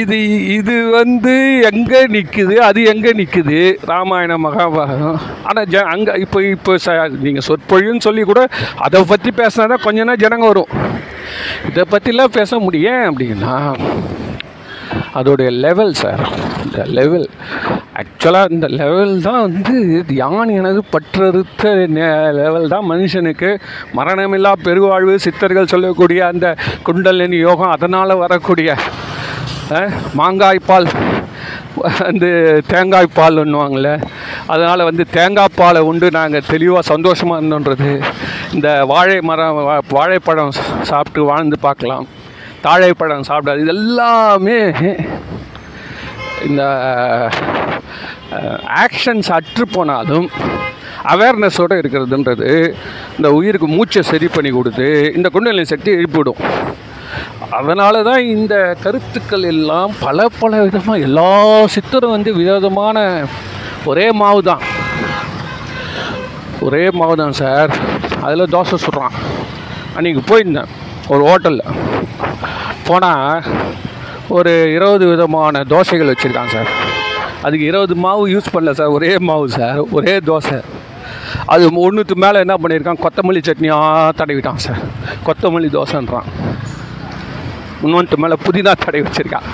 இது 0.00 0.18
இது 0.58 0.74
வந்து 0.98 1.34
எங்கே 1.70 2.00
நிற்குது 2.14 2.54
அது 2.68 2.80
எங்கே 2.92 3.12
நிற்குது 3.20 3.58
ராமாயணம் 3.92 4.44
மகாபாரதம். 4.46 5.18
ஆனால் 5.48 5.68
ஜ 5.74 5.82
அங்கே 5.94 6.12
இப்போ 6.24 6.40
இப்போ 6.54 6.74
ச 6.84 6.96
நீங்கள் 7.24 7.46
சொற்பொழின்னு 7.48 8.06
சொல்லி 8.08 8.22
கூட 8.22 8.42
அதை 8.86 9.02
பற்றி 9.12 9.32
பேசினா 9.40 9.66
தான் 9.72 9.84
கொஞ்ச 9.86 9.98
நேரம் 10.04 10.22
ஜனங்க 10.24 10.48
வரும். 10.52 10.72
இதை 11.70 11.84
பற்றிலாம் 11.94 12.36
பேச 12.38 12.58
முடியும். 12.58 13.04
அப்படின்னா 13.10 13.56
அதோடைய 15.18 15.50
லெவல் 15.64 15.92
சார் 16.00 16.22
இந்த 16.64 16.80
லெவல் 16.98 17.26
ஆக்சுவலாக 18.00 18.52
இந்த 18.54 18.66
லெவல் 18.80 19.14
தான் 19.26 19.40
வந்து 19.46 19.74
யான் 20.14 20.52
எனது 20.58 20.80
பற்றறுத்த 20.94 21.72
லெவல் 22.40 22.68
தான் 22.74 22.88
மனுஷனுக்கு 22.92 23.50
மரணமில்லா 23.98 24.52
பெருவாழ்வு 24.66 25.14
சித்தர்கள் 25.26 25.72
சொல்லக்கூடிய 25.74 26.20
அந்த 26.26 26.48
குண்டலினி 26.82 27.40
யோகம் 27.48 27.74
அதனால் 27.76 28.20
வரக்கூடிய 28.24 28.76
மாங்காய் 30.14 30.60
பால் 30.66 30.88
வந்து 31.98 32.62
தேங்காய் 32.66 33.10
பால்ன்னுவாங்கள்ல 33.16 34.02
அதனால் 34.46 34.82
வந்து 34.82 35.06
தேங்காய் 35.10 35.54
பாலை 35.56 35.82
உண்டு 35.82 36.10
நாங்கள் 36.10 36.42
தெளிவாக 36.46 36.82
சந்தோஷமாக 36.82 37.44
இருந்தோன்றது. 37.44 38.02
இந்த 38.52 38.84
வாழை 38.84 39.20
மரம் 39.20 39.56
வா- 39.56 39.80
வாழைப்பழம் 39.88 40.52
சாப்பிட்டு 40.82 41.24
வாழ்ந்து 41.24 41.58
பார்க்கலாம். 41.58 42.06
தாழைப்பழம் 42.60 43.24
சாப்பிடாது. 43.28 43.58
இது 43.58 43.66
எல்லாமே 43.66 44.72
இந்த 46.48 46.62
ஆக்ஷன்ஸ் 48.66 49.30
அற்று 49.30 49.68
போனாலும் 49.68 50.30
அவேர்னஸோடு 51.08 51.74
இருக்கிறதுன்றது. 51.74 52.74
இந்த 53.16 53.32
உயிருக்கு 53.32 53.68
மூச்சை 53.68 54.02
சரி 54.02 54.28
பண்ணி 54.28 54.50
கொடுத்து 54.50 55.12
இந்த 55.16 55.28
குண்டலின் 55.28 55.64
சக்தி 55.64 55.92
எழுப்பிவிடும். 55.92 56.44
அதனால 57.50 58.02
தான் 58.02 58.24
இந்த 58.24 58.76
கருத்துக்கள் 58.82 59.42
எல்லாம் 59.42 59.90
பல 60.00 60.28
பல 60.40 60.62
விதமாக 60.62 60.98
எல்லா 60.98 61.66
சித்தரும் 61.66 62.10
வந்து 62.10 62.34
விதவிதமான 62.34 63.26
ஒரே 63.84 64.12
மாவு 64.12 64.42
தான் 64.42 64.60
ஒரே 66.60 66.90
மாவு 66.90 67.16
தான் 67.16 67.32
சார். 67.32 67.70
அதில் 68.22 68.52
தோசை 68.54 68.74
சுடுறான். 68.74 69.16
அன்றைக்கி 69.96 70.22
போயிருந்தேன் 70.26 70.66
ஒரு 71.08 71.22
ஹோட்டலில். 71.28 71.74
போனால் 72.86 73.42
ஒரு 74.28 74.72
இருபது 74.72 75.06
விதமான 75.06 75.62
தோசைகள் 75.62 76.12
வச்சுருக்காங்க 76.12 76.46
சார். 76.46 76.70
அதுக்கு 77.42 77.66
இருபது 77.66 77.94
மாவு 77.94 78.28
யூஸ் 78.28 78.52
பண்ணல 78.54 78.70
சார். 78.70 78.88
ஒரே 78.88 79.18
மாவு 79.18 79.48
சார். 79.48 79.78
ஒரே 79.78 80.16
தோசை. 80.16 80.60
அது 81.46 81.68
ஒன்றுத்து 81.68 82.14
மேலே 82.14 82.38
என்ன 82.38 82.54
பண்ணியிருக்கான் 82.54 83.02
கொத்தமல்லி 83.04 83.42
சட்னியாக 83.48 84.12
தடவிட்டான் 84.16 84.56
சார். 84.56 84.78
கொத்தமல்லி 85.26 85.70
தோசைன்றான். 85.78 86.24
இன்னொன்று 87.82 88.16
மேலே 88.16 88.36
புதினா 88.44 88.72
தடவி 88.76 89.02
வச்சுருக்கான் 89.02 89.48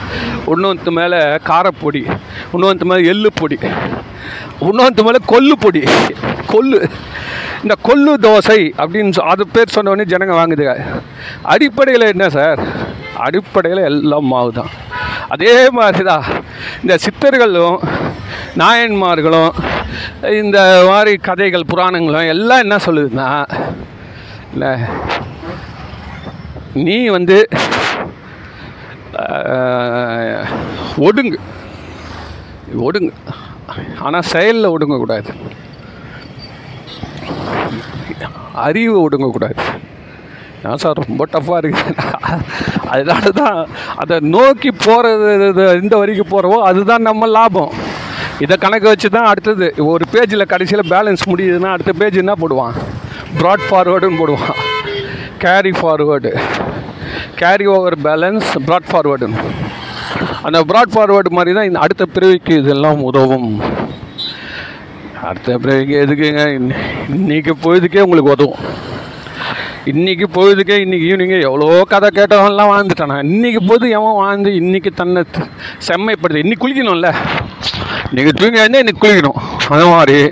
இன்னொன்று 0.46 0.90
மேலே 0.92 1.18
காரப்பொடி 1.46 2.02
இன்னொன்று 2.52 2.84
மேலே 2.84 3.02
எள்ளு 3.08 3.30
பொடி 3.34 3.58
இன்னொன்று 4.62 5.02
மேலே 5.02 5.20
கொல்லு 5.26 5.54
பொடி 5.58 5.82
கொல்லு 6.46 6.78
இந்த 7.62 7.74
கொல்லு 7.82 8.12
தோசை 8.22 8.60
அப்படின்னு 8.78 9.16
சொ- 9.16 9.26
அது 9.26 9.42
பேர் 9.48 9.74
சொன்னவொடனே 9.74 10.04
ஜனங்க 10.04 10.34
வாங்குதுங்க. 10.34 10.72
அடிப்படையில் 11.44 12.10
என்ன 12.10 12.24
சார்? 12.30 12.60
அடிப்படையில் 13.18 13.80
எல்லாம் 13.88 14.26
மாவு 14.26 14.50
தான் 14.52 14.70
அதே 15.28 15.54
மாதிரி 15.70 16.02
தான் 16.04 16.24
இந்த 16.82 16.94
சித்தர்களும் 17.04 17.76
நாயன்மார்களும் 18.56 19.52
இந்த 20.40 20.58
மாதிரி 20.88 21.12
கதைகள் 21.22 21.70
புராணங்களும் 21.70 22.30
எல்லாம் 22.32 22.62
என்ன 22.62 22.76
சொல்லுதுன்னா 22.86 23.28
இல்லை 24.52 24.72
நீ 26.82 26.98
வந்து 27.08 27.38
ஒடுங்கு. 31.06 31.38
ஒடுங்கு. 32.86 33.12
ஆனால் 34.06 34.28
செயலில் 34.32 34.72
ஒடுங்கக்கூடாது. 34.74 35.32
அறிவு 38.66 38.94
ஒடுங்கக்கூடாது. 39.04 39.60
ஏன் 40.70 40.80
சார் 40.82 41.00
ரொம்ப 41.02 41.22
டஃப்பாக 41.34 41.60
இருக்குது 41.60 41.94
அதனால 42.92 43.30
தான் 43.40 43.56
அதை 44.02 44.16
நோக்கி 44.34 44.70
போகிறது 44.86 45.64
இந்த 45.82 45.94
வரைக்கும் 46.00 46.32
போகிறவோ 46.32 46.58
அதுதான் 46.70 47.06
நம்ம 47.08 47.28
லாபம். 47.36 47.72
இதை 48.44 48.56
கணக்கு 48.64 48.88
வச்சு 48.92 49.08
தான் 49.16 49.30
அடுத்தது. 49.30 49.66
ஒரு 49.92 50.04
பேஜில் 50.12 50.50
கடைசியில் 50.52 50.90
பேலன்ஸ் 50.92 51.24
முடியுதுன்னா 51.32 51.72
அடுத்த 51.76 51.92
பேஜ் 52.02 52.22
என்ன 52.24 52.34
போடுவான்? 52.42 52.76
ப்ராட் 53.40 53.66
ஃபார்வேர்டுன்னு 53.68 54.20
போடுவான். 54.22 54.56
Carry 55.44 55.72
forward 55.80 56.32
carry 57.42 57.66
over 57.66 57.98
balance 57.98 58.42
brought 58.66 58.88
forward 58.92 59.34
அந்த 60.42 60.60
ப்ராட் 60.60 60.94
ஃபார்வேர்டு 60.94 61.28
மாதிரி 61.28 61.54
தான் 61.54 61.64
இந்த 61.64 61.78
அடுத்த 61.78 62.06
பிறவிக்கு 62.06 62.58
இதெல்லாம் 62.58 63.02
உதவும். 63.02 63.60
அடுத்த 65.22 65.58
பிறவிக்கு 65.58 66.06
எதுக்குங்க? 66.06 66.46
இன்ன- 66.46 66.74
இன்னைக்கு 67.08 67.54
பொழுதுக்கே 67.62 68.00
உங்களுக்கு 68.00 68.30
உதவும். 68.30 68.58
இன்றைக்கி 69.84 70.24
பொழுதுக்கே 70.34 70.78
இன்னைக்கு 70.78 71.06
ஈவினிங்கே 71.06 71.42
எவ்வளோ 71.42 71.82
கதை 71.88 72.10
கேட்டவன்லாம் 72.14 72.72
வாழ்ந்துட்டானா? 72.72 73.24
இன்றைக்கி 73.26 73.66
பொழுது 73.66 73.90
எவன் 73.90 74.14
வாழ்ந்து 74.14 74.50
இன்றைக்கி 74.50 74.94
தன்னை 74.94 75.22
செம்மைப்படுது 75.88 76.32
இன்றைக்கி 76.32 76.60
குளிக்கணும்ல? 76.60 77.14
இன்றைக்கி 78.10 78.32
தூங்கி 78.32 78.58
இருந்தால் 78.58 78.86
இன்னைக்கு 78.86 79.08
குளிக்கணும்? 79.08 79.68
அது 79.68 79.86
மாதிரி. 79.86 80.30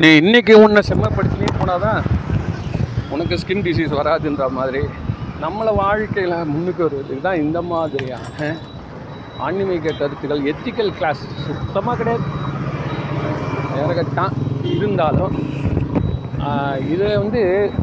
நீ 0.00 0.16
இன்னைக்கு 0.16 0.62
உன்னை 0.62 0.82
செம்மைப்படுத்தினே 0.88 1.48
போனாதான் 1.64 2.02
உனக்கு 3.08 3.34
ஸ்கின் 3.34 3.66
டிசீஸ் 3.66 3.94
வராதுன்ற 4.02 4.50
மாதிரி. 4.50 4.80
நம்மளை 5.44 5.72
வாழ்க்கையில் 5.82 6.36
முன்னுக்கு 6.52 6.82
வருவதுக்கு 6.84 7.24
தான் 7.26 7.42
இந்த 7.44 7.58
மாதிரியான 7.70 8.52
ஆன்மீக 9.46 9.92
கருத்துக்கள் 10.00 10.46
எத்திக்கல் 10.52 10.92
கிளாஸ் 10.98 11.22
சுத்தமாக 11.46 11.96
கிடையாது. 12.00 12.24
இறகத்தான் 13.80 14.34
இருந்தாலும் 14.76 15.34
இதை 16.92 17.08
வந்து 17.22 17.42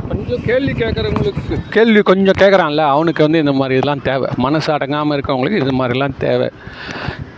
கொஞ்சம் 0.10 0.44
கேள்வி 0.50 0.74
கேட்குறவங்களுக்கு 0.82 1.56
கேள்வி 1.76 2.02
கொஞ்சம் 2.10 2.40
கேட்குறான்ல 2.42 2.84
அவனுக்கு 2.96 3.26
வந்து 3.26 3.42
இந்த 3.44 3.54
மாதிரி 3.60 3.78
இதெல்லாம் 3.78 4.06
தேவை. 4.10 4.30
மனசு 4.46 4.70
அடங்காமல் 4.76 5.16
இருக்கவங்களுக்கு 5.18 5.62
இது 5.64 5.74
மாதிரிலாம் 5.82 6.18
தேவை. 6.26 6.50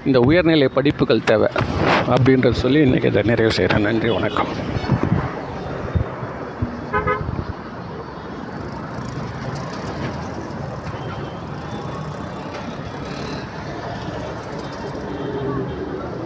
இந்த 0.09 0.19
உயர்நிலை 0.29 0.69
படிப்புகள் 0.77 1.27
தேவை. 1.31 1.49
அப்படின்றத 2.15 2.55
சொல்லி 2.65 2.81
இன்றைக்கி 2.87 3.11
இதை 3.13 3.23
நிறைவு 3.31 3.55
செய்கிறேன் 3.59 3.87
நன்றி 3.89 4.11
வணக்கம். 4.17 4.51